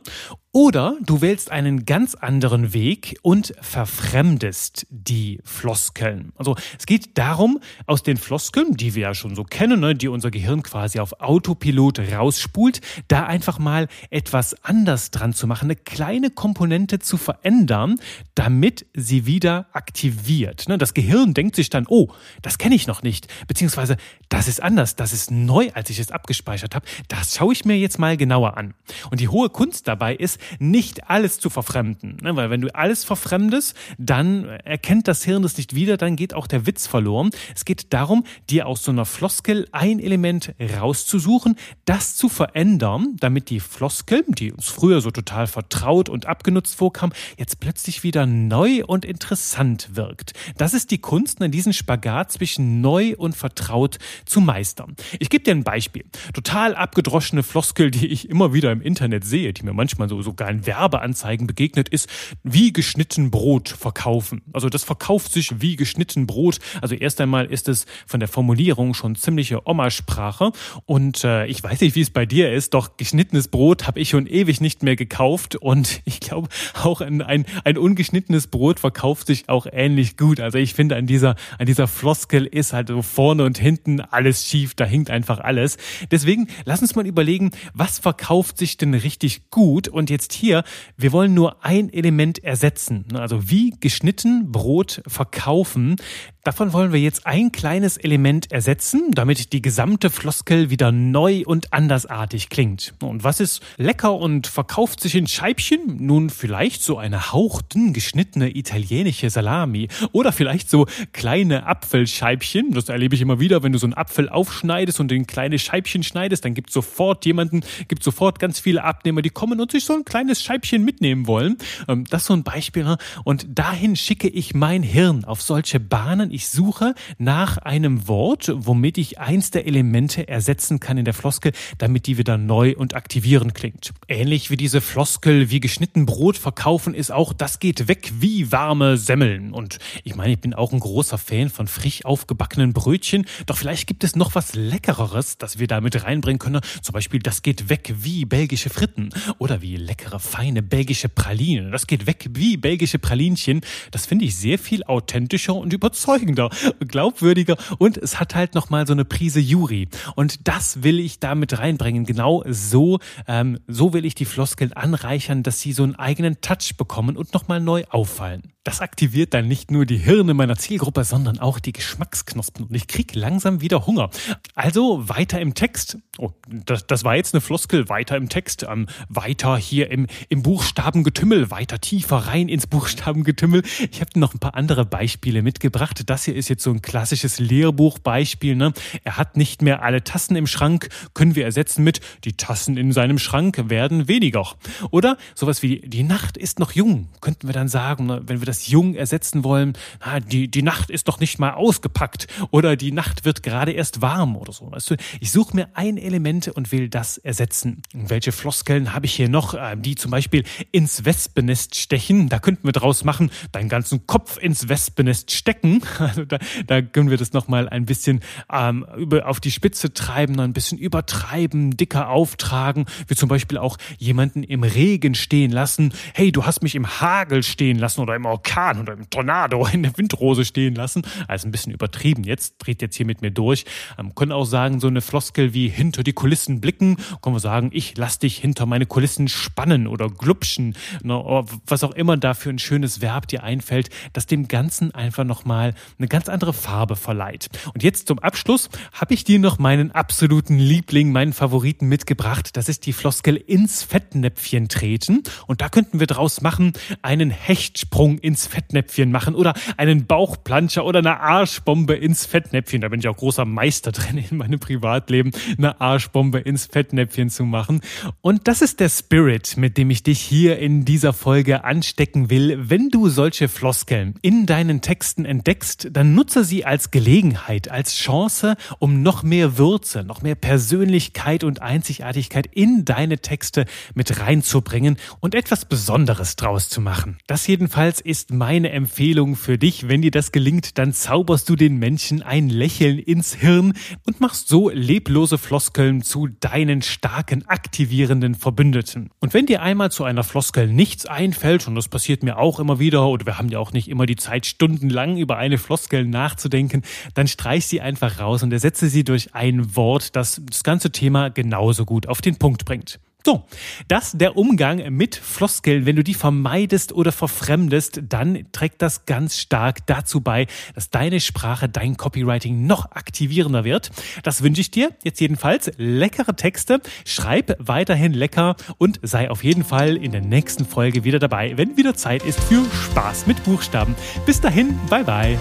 Oder 0.56 0.96
du 1.00 1.20
wählst 1.20 1.50
einen 1.50 1.84
ganz 1.84 2.14
anderen 2.14 2.72
Weg 2.72 3.18
und 3.22 3.54
verfremdest 3.60 4.86
die 4.88 5.40
Floskeln. 5.42 6.32
Also 6.36 6.54
es 6.78 6.86
geht 6.86 7.18
darum, 7.18 7.58
aus 7.86 8.04
den 8.04 8.16
Floskeln, 8.16 8.76
die 8.76 8.94
wir 8.94 9.02
ja 9.02 9.14
schon 9.14 9.34
so 9.34 9.42
kennen, 9.42 9.80
ne, 9.80 9.96
die 9.96 10.06
unser 10.06 10.30
Gehirn 10.30 10.62
quasi 10.62 11.00
auf 11.00 11.20
Autopilot 11.20 11.98
rausspult, 11.98 12.80
da 13.08 13.26
einfach 13.26 13.58
mal 13.58 13.88
etwas 14.10 14.62
anders 14.62 15.10
dran 15.10 15.32
zu 15.32 15.48
machen, 15.48 15.66
eine 15.66 15.74
kleine 15.74 16.30
Komponente 16.30 17.00
zu 17.00 17.16
verändern, 17.16 17.96
damit 18.36 18.86
sie 18.94 19.26
wieder 19.26 19.66
aktiviert. 19.72 20.68
Ne? 20.68 20.78
Das 20.78 20.94
Gehirn 20.94 21.34
denkt 21.34 21.56
sich 21.56 21.68
dann, 21.68 21.86
oh, 21.88 22.12
das 22.42 22.58
kenne 22.58 22.76
ich 22.76 22.83
noch 22.86 23.02
nicht, 23.02 23.28
beziehungsweise 23.46 23.96
das 24.28 24.48
ist 24.48 24.62
anders, 24.62 24.96
das 24.96 25.12
ist 25.12 25.30
neu, 25.30 25.70
als 25.74 25.90
ich 25.90 25.98
es 25.98 26.10
abgespeichert 26.10 26.74
habe. 26.74 26.86
Das 27.08 27.36
schaue 27.36 27.52
ich 27.52 27.64
mir 27.64 27.76
jetzt 27.78 27.98
mal 27.98 28.16
genauer 28.16 28.56
an. 28.56 28.74
Und 29.10 29.20
die 29.20 29.28
hohe 29.28 29.48
Kunst 29.48 29.88
dabei 29.88 30.14
ist, 30.14 30.40
nicht 30.58 31.08
alles 31.08 31.38
zu 31.38 31.50
verfremden. 31.50 32.18
Ne? 32.22 32.34
Weil 32.36 32.50
wenn 32.50 32.60
du 32.60 32.74
alles 32.74 33.04
verfremdest, 33.04 33.74
dann 33.98 34.44
erkennt 34.44 35.08
das 35.08 35.24
Hirn 35.24 35.42
das 35.42 35.56
nicht 35.56 35.74
wieder, 35.74 35.96
dann 35.96 36.16
geht 36.16 36.34
auch 36.34 36.46
der 36.46 36.66
Witz 36.66 36.86
verloren. 36.86 37.30
Es 37.54 37.64
geht 37.64 37.92
darum, 37.92 38.24
dir 38.50 38.66
aus 38.66 38.82
so 38.82 38.90
einer 38.90 39.04
Floskel 39.04 39.68
ein 39.72 40.00
Element 40.00 40.54
rauszusuchen, 40.80 41.56
das 41.84 42.16
zu 42.16 42.28
verändern, 42.28 43.16
damit 43.20 43.50
die 43.50 43.60
Floskel, 43.60 44.24
die 44.28 44.52
uns 44.52 44.68
früher 44.68 45.00
so 45.00 45.10
total 45.10 45.46
vertraut 45.46 46.08
und 46.08 46.26
abgenutzt 46.26 46.74
vorkam, 46.74 47.12
jetzt 47.36 47.60
plötzlich 47.60 48.02
wieder 48.02 48.26
neu 48.26 48.84
und 48.84 49.04
interessant 49.04 49.90
wirkt. 49.94 50.32
Das 50.56 50.74
ist 50.74 50.90
die 50.90 50.98
Kunst, 50.98 51.40
ne, 51.40 51.50
diesen 51.50 51.72
Spagat 51.72 52.32
zwischen 52.32 52.73
neu 52.80 53.14
und 53.16 53.34
vertraut 53.34 53.98
zu 54.26 54.40
meistern. 54.40 54.94
Ich 55.18 55.30
gebe 55.30 55.44
dir 55.44 55.52
ein 55.52 55.64
Beispiel. 55.64 56.04
Total 56.34 56.74
abgedroschene 56.74 57.42
Floskel, 57.42 57.90
die 57.90 58.08
ich 58.08 58.28
immer 58.28 58.52
wieder 58.52 58.72
im 58.72 58.82
Internet 58.82 59.24
sehe, 59.24 59.52
die 59.52 59.62
mir 59.62 59.72
manchmal 59.72 60.08
so, 60.08 60.20
so 60.20 60.34
sogar 60.34 60.50
in 60.50 60.66
Werbeanzeigen 60.66 61.46
begegnet 61.46 61.88
ist, 61.88 62.08
wie 62.42 62.72
geschnitten 62.72 63.30
Brot 63.30 63.68
verkaufen. 63.68 64.42
Also 64.52 64.68
das 64.68 64.82
verkauft 64.82 65.32
sich 65.32 65.60
wie 65.60 65.76
geschnitten 65.76 66.26
Brot. 66.26 66.58
Also 66.80 66.96
erst 66.96 67.20
einmal 67.20 67.46
ist 67.46 67.68
es 67.68 67.86
von 68.04 68.18
der 68.18 68.28
Formulierung 68.28 68.94
schon 68.94 69.14
ziemliche 69.14 69.68
Oma-Sprache. 69.68 70.50
Und 70.86 71.22
äh, 71.22 71.46
ich 71.46 71.62
weiß 71.62 71.80
nicht, 71.82 71.94
wie 71.94 72.00
es 72.00 72.10
bei 72.10 72.26
dir 72.26 72.52
ist, 72.52 72.74
doch 72.74 72.96
geschnittenes 72.96 73.46
Brot 73.46 73.86
habe 73.86 74.00
ich 74.00 74.08
schon 74.08 74.26
ewig 74.26 74.60
nicht 74.60 74.82
mehr 74.82 74.96
gekauft. 74.96 75.54
Und 75.54 76.02
ich 76.04 76.18
glaube, 76.18 76.48
auch 76.82 77.00
ein, 77.00 77.22
ein, 77.22 77.46
ein 77.62 77.78
ungeschnittenes 77.78 78.48
Brot 78.48 78.80
verkauft 78.80 79.28
sich 79.28 79.48
auch 79.48 79.66
ähnlich 79.70 80.16
gut. 80.16 80.40
Also 80.40 80.58
ich 80.58 80.74
finde, 80.74 80.96
an 80.96 81.06
dieser, 81.06 81.36
an 81.58 81.66
dieser 81.66 81.86
Floskel 81.86 82.44
ist 82.44 82.63
ist 82.64 82.72
halt 82.72 82.88
so 82.88 83.02
vorne 83.02 83.44
und 83.44 83.58
hinten 83.58 84.00
alles 84.00 84.46
schief, 84.46 84.74
da 84.74 84.84
hinkt 84.84 85.10
einfach 85.10 85.38
alles. 85.38 85.76
Deswegen 86.10 86.48
lass 86.64 86.80
uns 86.80 86.94
mal 86.94 87.06
überlegen, 87.06 87.50
was 87.74 87.98
verkauft 87.98 88.58
sich 88.58 88.76
denn 88.76 88.94
richtig 88.94 89.50
gut? 89.50 89.88
Und 89.88 90.10
jetzt 90.10 90.32
hier, 90.32 90.64
wir 90.96 91.12
wollen 91.12 91.34
nur 91.34 91.64
ein 91.64 91.92
Element 91.92 92.42
ersetzen. 92.42 93.04
Also 93.14 93.50
wie 93.50 93.74
geschnitten 93.80 94.50
Brot 94.50 95.02
verkaufen. 95.06 95.96
Davon 96.44 96.74
wollen 96.74 96.92
wir 96.92 97.00
jetzt 97.00 97.26
ein 97.26 97.52
kleines 97.52 97.96
Element 97.96 98.52
ersetzen, 98.52 99.12
damit 99.12 99.54
die 99.54 99.62
gesamte 99.62 100.10
Floskel 100.10 100.68
wieder 100.68 100.92
neu 100.92 101.42
und 101.46 101.72
andersartig 101.72 102.50
klingt. 102.50 102.92
Und 103.02 103.24
was 103.24 103.40
ist 103.40 103.62
lecker 103.78 104.14
und 104.14 104.46
verkauft 104.46 105.00
sich 105.00 105.14
in 105.14 105.26
Scheibchen? 105.26 105.96
Nun 106.04 106.28
vielleicht 106.28 106.82
so 106.82 106.98
eine 106.98 107.32
hauchdünn 107.32 107.94
geschnittene 107.94 108.54
italienische 108.54 109.30
Salami 109.30 109.88
oder 110.12 110.32
vielleicht 110.32 110.68
so 110.68 110.86
kleine 111.12 111.66
Apfelscheibchen. 111.66 112.53
Das 112.54 112.88
erlebe 112.88 113.14
ich 113.14 113.20
immer 113.20 113.40
wieder, 113.40 113.62
wenn 113.62 113.72
du 113.72 113.78
so 113.78 113.86
einen 113.86 113.94
Apfel 113.94 114.28
aufschneidest 114.28 115.00
und 115.00 115.10
in 115.10 115.26
kleine 115.26 115.58
Scheibchen 115.58 116.02
schneidest, 116.02 116.44
dann 116.44 116.54
gibt 116.54 116.70
sofort 116.70 117.24
jemanden, 117.26 117.62
gibt 117.88 118.02
sofort 118.02 118.38
ganz 118.38 118.60
viele 118.60 118.84
Abnehmer, 118.84 119.22
die 119.22 119.30
kommen 119.30 119.60
und 119.60 119.72
sich 119.72 119.84
so 119.84 119.94
ein 119.94 120.04
kleines 120.04 120.42
Scheibchen 120.42 120.84
mitnehmen 120.84 121.26
wollen. 121.26 121.56
Ähm, 121.88 122.04
das 122.10 122.22
ist 122.22 122.26
so 122.28 122.34
ein 122.34 122.44
Beispiel. 122.44 122.84
Ne? 122.84 122.98
Und 123.24 123.46
dahin 123.48 123.96
schicke 123.96 124.28
ich 124.28 124.54
mein 124.54 124.82
Hirn 124.82 125.24
auf 125.24 125.42
solche 125.42 125.80
Bahnen 125.80 126.30
ich 126.30 126.48
suche 126.48 126.94
nach 127.18 127.58
einem 127.58 128.08
Wort, 128.08 128.52
womit 128.54 128.98
ich 128.98 129.20
eins 129.20 129.50
der 129.52 129.66
Elemente 129.66 130.26
ersetzen 130.26 130.80
kann 130.80 130.98
in 130.98 131.04
der 131.04 131.14
Floskel, 131.14 131.52
damit 131.78 132.06
die 132.06 132.18
wieder 132.18 132.36
neu 132.36 132.74
und 132.76 132.94
aktivierend 132.94 133.54
klingt. 133.54 133.92
Ähnlich 134.08 134.50
wie 134.50 134.56
diese 134.56 134.80
Floskel, 134.80 135.50
wie 135.50 135.60
geschnitten 135.60 136.06
Brot 136.06 136.36
verkaufen, 136.36 136.92
ist 136.92 137.12
auch, 137.12 137.32
das 137.32 137.60
geht 137.60 137.86
weg 137.88 138.12
wie 138.18 138.50
warme 138.50 138.96
Semmeln. 138.96 139.52
Und 139.52 139.78
ich 140.02 140.16
meine, 140.16 140.32
ich 140.32 140.40
bin 140.40 140.54
auch 140.54 140.72
ein 140.72 140.80
großer 140.80 141.18
Fan 141.18 141.50
von 141.50 141.68
frisch 141.68 142.04
aufgebackenen 142.34 142.72
Brötchen, 142.72 143.26
doch 143.46 143.56
vielleicht 143.56 143.86
gibt 143.86 144.02
es 144.04 144.16
noch 144.16 144.34
was 144.34 144.54
Leckereres, 144.54 145.38
das 145.38 145.58
wir 145.58 145.66
damit 145.66 146.02
reinbringen 146.02 146.38
können. 146.38 146.60
Zum 146.82 146.92
Beispiel, 146.92 147.20
das 147.20 147.42
geht 147.42 147.68
weg 147.68 147.94
wie 147.98 148.24
belgische 148.24 148.70
Fritten 148.70 149.10
oder 149.38 149.62
wie 149.62 149.76
leckere, 149.76 150.18
feine 150.18 150.62
belgische 150.62 151.08
Pralinen. 151.08 151.70
Das 151.70 151.86
geht 151.86 152.06
weg 152.06 152.28
wie 152.30 152.56
belgische 152.56 152.98
Pralinchen. 152.98 153.60
Das 153.92 154.06
finde 154.06 154.24
ich 154.24 154.36
sehr 154.36 154.58
viel 154.58 154.82
authentischer 154.84 155.54
und 155.54 155.72
überzeugender 155.72 156.50
glaubwürdiger 156.80 157.56
und 157.78 157.96
es 157.98 158.18
hat 158.18 158.34
halt 158.34 158.54
nochmal 158.54 158.86
so 158.86 158.92
eine 158.92 159.04
Prise 159.04 159.40
Juri. 159.40 159.88
Und 160.16 160.48
das 160.48 160.82
will 160.82 160.98
ich 160.98 161.20
damit 161.20 161.58
reinbringen. 161.58 162.04
Genau 162.04 162.42
so, 162.48 162.98
ähm, 163.28 163.60
so 163.68 163.92
will 163.92 164.04
ich 164.04 164.14
die 164.14 164.24
Floskeln 164.24 164.72
anreichern, 164.72 165.42
dass 165.44 165.60
sie 165.60 165.72
so 165.72 165.84
einen 165.84 165.94
eigenen 165.94 166.40
Touch 166.40 166.76
bekommen 166.76 167.16
und 167.16 167.32
nochmal 167.32 167.60
neu 167.60 167.84
auffallen. 167.90 168.53
Das 168.64 168.80
aktiviert 168.80 169.34
dann 169.34 169.46
nicht 169.46 169.70
nur 169.70 169.84
die 169.84 169.98
Hirne 169.98 170.32
meiner 170.32 170.56
Zielgruppe, 170.56 171.04
sondern 171.04 171.38
auch 171.38 171.58
die 171.58 171.72
Geschmacksknospen 171.72 172.64
und 172.64 172.74
ich 172.74 172.86
krieg 172.86 173.14
langsam 173.14 173.60
wieder 173.60 173.86
Hunger. 173.86 174.08
Also 174.54 175.06
weiter 175.06 175.38
im 175.38 175.52
Text. 175.52 175.98
Oh, 176.18 176.30
das, 176.46 176.86
das 176.86 177.02
war 177.02 177.16
jetzt 177.16 177.34
eine 177.34 177.40
Floskel. 177.40 177.88
Weiter 177.88 178.16
im 178.16 178.28
Text. 178.28 178.64
Ähm, 178.68 178.86
weiter 179.08 179.56
hier 179.56 179.90
im, 179.90 180.06
im 180.28 180.42
Buchstabengetümmel. 180.42 181.50
Weiter 181.50 181.80
tiefer 181.80 182.18
rein 182.18 182.48
ins 182.48 182.68
Buchstabengetümmel. 182.68 183.62
Ich 183.90 184.00
habe 184.00 184.18
noch 184.20 184.32
ein 184.32 184.38
paar 184.38 184.54
andere 184.54 184.84
Beispiele 184.84 185.42
mitgebracht. 185.42 186.02
Das 186.06 186.24
hier 186.24 186.36
ist 186.36 186.48
jetzt 186.48 186.62
so 186.62 186.70
ein 186.70 186.82
klassisches 186.82 187.40
Lehrbuchbeispiel. 187.40 188.54
Ne? 188.54 188.72
Er 189.02 189.16
hat 189.16 189.36
nicht 189.36 189.60
mehr 189.60 189.82
alle 189.82 190.04
Tassen 190.04 190.36
im 190.36 190.46
Schrank. 190.46 190.88
Können 191.14 191.34
wir 191.34 191.44
ersetzen 191.44 191.82
mit 191.82 192.00
die 192.22 192.36
Tassen 192.36 192.76
in 192.76 192.92
seinem 192.92 193.18
Schrank 193.18 193.68
werden 193.68 194.06
weniger. 194.06 194.46
Oder 194.90 195.16
sowas 195.34 195.62
wie 195.62 195.80
die 195.80 196.04
Nacht 196.04 196.36
ist 196.36 196.60
noch 196.60 196.72
jung. 196.72 197.08
Könnten 197.20 197.48
wir 197.48 197.54
dann 197.54 197.68
sagen, 197.68 198.06
ne? 198.06 198.22
wenn 198.26 198.40
wir 198.40 198.46
das 198.46 198.68
Jung 198.68 198.94
ersetzen 198.94 199.42
wollen, 199.42 199.72
na, 200.04 200.20
die, 200.20 200.48
die 200.48 200.62
Nacht 200.62 200.90
ist 200.90 201.08
doch 201.08 201.18
nicht 201.18 201.40
mal 201.40 201.54
ausgepackt 201.54 202.28
oder 202.50 202.76
die 202.76 202.92
Nacht 202.92 203.24
wird 203.24 203.42
gerade 203.42 203.72
erst 203.72 204.00
warm 204.00 204.36
oder 204.36 204.52
so. 204.52 204.70
Weißt 204.70 204.90
du, 204.90 204.96
ich 205.20 205.32
suche 205.32 205.56
mir 205.56 205.68
ein 205.74 206.03
Element 206.04 206.48
und 206.48 206.70
will 206.70 206.88
das 206.88 207.18
ersetzen. 207.18 207.82
Und 207.92 208.10
welche 208.10 208.32
Floskeln 208.32 208.94
habe 208.94 209.06
ich 209.06 209.14
hier 209.14 209.28
noch, 209.28 209.54
äh, 209.54 209.76
die 209.76 209.94
zum 209.96 210.10
Beispiel 210.10 210.44
ins 210.70 211.04
Wespennest 211.04 211.74
stechen? 211.74 212.28
Da 212.28 212.38
könnten 212.38 212.66
wir 212.68 212.72
draus 212.72 213.04
machen, 213.04 213.30
deinen 213.52 213.68
ganzen 213.68 214.06
Kopf 214.06 214.36
ins 214.38 214.68
Wespennest 214.68 215.30
stecken. 215.30 215.82
Also 216.04 216.26
da, 216.26 216.38
da 216.66 216.82
können 216.82 217.08
wir 217.08 217.16
das 217.16 217.32
nochmal 217.32 217.68
ein 217.68 217.86
bisschen 217.86 218.20
ähm, 218.52 218.84
über, 218.96 219.26
auf 219.26 219.40
die 219.40 219.50
Spitze 219.50 219.94
treiben, 219.94 220.38
ein 220.38 220.52
bisschen 220.52 220.76
übertreiben, 220.76 221.76
dicker 221.76 222.10
auftragen. 222.10 222.84
Wie 223.08 223.14
zum 223.14 223.28
Beispiel 223.28 223.56
auch 223.56 223.78
jemanden 223.98 224.42
im 224.42 224.64
Regen 224.64 225.14
stehen 225.14 225.50
lassen. 225.50 225.94
Hey, 226.12 226.30
du 226.30 226.44
hast 226.44 226.62
mich 226.62 226.74
im 226.74 227.00
Hagel 227.00 227.42
stehen 227.42 227.78
lassen 227.78 228.02
oder 228.02 228.14
im 228.16 228.26
Orkan 228.26 228.44
Orkan 228.44 228.80
oder 228.80 228.92
im 228.92 229.10
Tornado 229.10 229.66
in 229.72 229.82
der 229.82 229.96
Windrose 229.96 230.44
stehen 230.44 230.74
lassen. 230.74 231.02
Also 231.28 231.48
ein 231.48 231.52
bisschen 231.52 231.72
übertrieben 231.72 232.24
jetzt, 232.24 232.56
dreht 232.58 232.82
jetzt 232.82 232.96
hier 232.96 233.06
mit 233.06 233.22
mir 233.22 233.30
durch. 233.30 233.64
Ähm, 233.98 234.14
können 234.14 234.32
auch 234.32 234.44
sagen, 234.44 234.80
so 234.80 234.86
eine 234.86 235.00
Floskel 235.00 235.54
wie 235.54 235.68
hinter 235.68 235.93
die 236.02 236.12
Kulissen 236.12 236.60
blicken. 236.60 236.96
Können 237.22 237.34
wir 237.34 237.40
sagen, 237.40 237.70
ich 237.72 237.96
lass 237.96 238.18
dich 238.18 238.36
hinter 238.36 238.66
meine 238.66 238.86
Kulissen 238.86 239.28
spannen 239.28 239.86
oder 239.86 240.08
glupschen. 240.08 240.76
Ne, 241.02 241.44
was 241.66 241.84
auch 241.84 241.92
immer 241.92 242.16
da 242.16 242.34
für 242.34 242.50
ein 242.50 242.58
schönes 242.58 243.00
Verb 243.00 243.28
dir 243.28 243.42
einfällt, 243.42 243.90
das 244.12 244.26
dem 244.26 244.48
Ganzen 244.48 244.94
einfach 244.94 245.24
nochmal 245.24 245.74
eine 245.98 246.08
ganz 246.08 246.28
andere 246.28 246.52
Farbe 246.52 246.96
verleiht. 246.96 247.48
Und 247.72 247.82
jetzt 247.82 248.08
zum 248.08 248.18
Abschluss 248.18 248.68
habe 248.92 249.14
ich 249.14 249.24
dir 249.24 249.38
noch 249.38 249.58
meinen 249.58 249.90
absoluten 249.90 250.58
Liebling, 250.58 251.12
meinen 251.12 251.32
Favoriten 251.32 251.88
mitgebracht. 251.88 252.56
Das 252.56 252.68
ist 252.68 252.86
die 252.86 252.92
Floskel 252.92 253.36
ins 253.36 253.82
Fettnäpfchen 253.82 254.68
treten. 254.68 255.22
Und 255.46 255.60
da 255.60 255.68
könnten 255.68 256.00
wir 256.00 256.06
draus 256.06 256.40
machen 256.40 256.72
einen 257.02 257.30
Hechtsprung 257.30 258.18
ins 258.18 258.34
ins 258.34 258.48
Fettnäpfchen 258.48 259.12
machen 259.12 259.36
oder 259.36 259.54
einen 259.76 260.06
Bauchplanscher 260.06 260.84
oder 260.84 260.98
eine 260.98 261.20
Arschbombe 261.20 261.94
ins 261.94 262.26
Fettnäpfchen. 262.26 262.80
Da 262.80 262.88
bin 262.88 262.98
ich 262.98 263.06
auch 263.06 263.16
großer 263.16 263.44
Meister 263.44 263.92
drin 263.92 264.18
in 264.18 264.38
meinem 264.38 264.58
Privatleben, 264.58 265.30
eine 265.56 265.80
Arschbombe 265.84 266.38
ins 266.38 266.64
Fettnäpfchen 266.64 267.28
zu 267.28 267.44
machen. 267.44 267.82
Und 268.22 268.48
das 268.48 268.62
ist 268.62 268.80
der 268.80 268.88
Spirit, 268.88 269.58
mit 269.58 269.76
dem 269.76 269.90
ich 269.90 270.02
dich 270.02 270.18
hier 270.18 270.58
in 270.58 270.86
dieser 270.86 271.12
Folge 271.12 271.62
anstecken 271.64 272.30
will. 272.30 272.58
Wenn 272.70 272.88
du 272.88 273.10
solche 273.10 273.48
Floskeln 273.48 274.14
in 274.22 274.46
deinen 274.46 274.80
Texten 274.80 275.26
entdeckst, 275.26 275.88
dann 275.92 276.14
nutze 276.14 276.42
sie 276.42 276.64
als 276.64 276.90
Gelegenheit, 276.90 277.70
als 277.70 277.96
Chance, 277.96 278.56
um 278.78 279.02
noch 279.02 279.22
mehr 279.22 279.58
Würze, 279.58 280.04
noch 280.04 280.22
mehr 280.22 280.36
Persönlichkeit 280.36 281.44
und 281.44 281.60
Einzigartigkeit 281.60 282.46
in 282.46 282.86
deine 282.86 283.18
Texte 283.18 283.66
mit 283.94 284.20
reinzubringen 284.20 284.96
und 285.20 285.34
etwas 285.34 285.66
Besonderes 285.66 286.36
draus 286.36 286.70
zu 286.70 286.80
machen. 286.80 287.18
Das 287.26 287.46
jedenfalls 287.46 288.00
ist 288.00 288.32
meine 288.32 288.70
Empfehlung 288.70 289.36
für 289.36 289.58
dich. 289.58 289.86
Wenn 289.86 290.00
dir 290.00 290.10
das 290.10 290.32
gelingt, 290.32 290.78
dann 290.78 290.94
zauberst 290.94 291.46
du 291.50 291.56
den 291.56 291.76
Menschen 291.76 292.22
ein 292.22 292.48
Lächeln 292.48 292.98
ins 292.98 293.34
Hirn 293.34 293.74
und 294.06 294.20
machst 294.20 294.48
so 294.48 294.70
leblose 294.70 295.36
Floskeln 295.36 295.73
zu 296.02 296.28
deinen 296.28 296.82
starken, 296.82 297.46
aktivierenden 297.46 298.34
Verbündeten. 298.34 299.10
Und 299.20 299.34
wenn 299.34 299.46
dir 299.46 299.60
einmal 299.60 299.90
zu 299.90 300.04
einer 300.04 300.24
Floskel 300.24 300.68
nichts 300.68 301.04
einfällt, 301.04 301.66
und 301.66 301.74
das 301.74 301.88
passiert 301.88 302.22
mir 302.22 302.38
auch 302.38 302.60
immer 302.60 302.78
wieder, 302.78 303.06
oder 303.08 303.26
wir 303.26 303.38
haben 303.38 303.48
ja 303.48 303.58
auch 303.58 303.72
nicht 303.72 303.88
immer 303.88 304.06
die 304.06 304.16
Zeit, 304.16 304.46
stundenlang 304.46 305.16
über 305.16 305.36
eine 305.36 305.58
Floskel 305.58 306.06
nachzudenken, 306.06 306.82
dann 307.14 307.26
streich 307.26 307.66
sie 307.66 307.80
einfach 307.80 308.20
raus 308.20 308.42
und 308.42 308.52
ersetze 308.52 308.88
sie 308.88 309.04
durch 309.04 309.34
ein 309.34 309.76
Wort, 309.76 310.16
das 310.16 310.40
das 310.46 310.62
ganze 310.62 310.92
Thema 310.92 311.28
genauso 311.30 311.84
gut 311.84 312.06
auf 312.06 312.20
den 312.20 312.36
Punkt 312.36 312.64
bringt. 312.64 313.00
So, 313.26 313.44
das 313.88 314.12
der 314.12 314.36
Umgang 314.36 314.92
mit 314.94 315.16
Floskeln. 315.16 315.86
Wenn 315.86 315.96
du 315.96 316.04
die 316.04 316.12
vermeidest 316.12 316.92
oder 316.92 317.10
verfremdest, 317.10 318.02
dann 318.06 318.44
trägt 318.52 318.82
das 318.82 319.06
ganz 319.06 319.38
stark 319.38 319.86
dazu 319.86 320.20
bei, 320.20 320.46
dass 320.74 320.90
deine 320.90 321.20
Sprache, 321.20 321.68
dein 321.70 321.96
Copywriting 321.96 322.66
noch 322.66 322.90
aktivierender 322.92 323.64
wird. 323.64 323.90
Das 324.24 324.42
wünsche 324.42 324.60
ich 324.60 324.70
dir 324.70 324.90
jetzt 325.04 325.20
jedenfalls. 325.20 325.70
Leckere 325.78 326.36
Texte, 326.36 326.82
schreib 327.06 327.56
weiterhin 327.58 328.12
lecker 328.12 328.56
und 328.76 329.00
sei 329.02 329.30
auf 329.30 329.42
jeden 329.42 329.64
Fall 329.64 329.96
in 329.96 330.12
der 330.12 330.20
nächsten 330.20 330.66
Folge 330.66 331.04
wieder 331.04 331.18
dabei, 331.18 331.56
wenn 331.56 331.78
wieder 331.78 331.94
Zeit 331.94 332.24
ist 332.24 332.40
für 332.40 332.62
Spaß 332.70 333.26
mit 333.26 333.42
Buchstaben. 333.44 333.94
Bis 334.26 334.42
dahin, 334.42 334.78
bye 334.90 335.04
bye. 335.04 335.38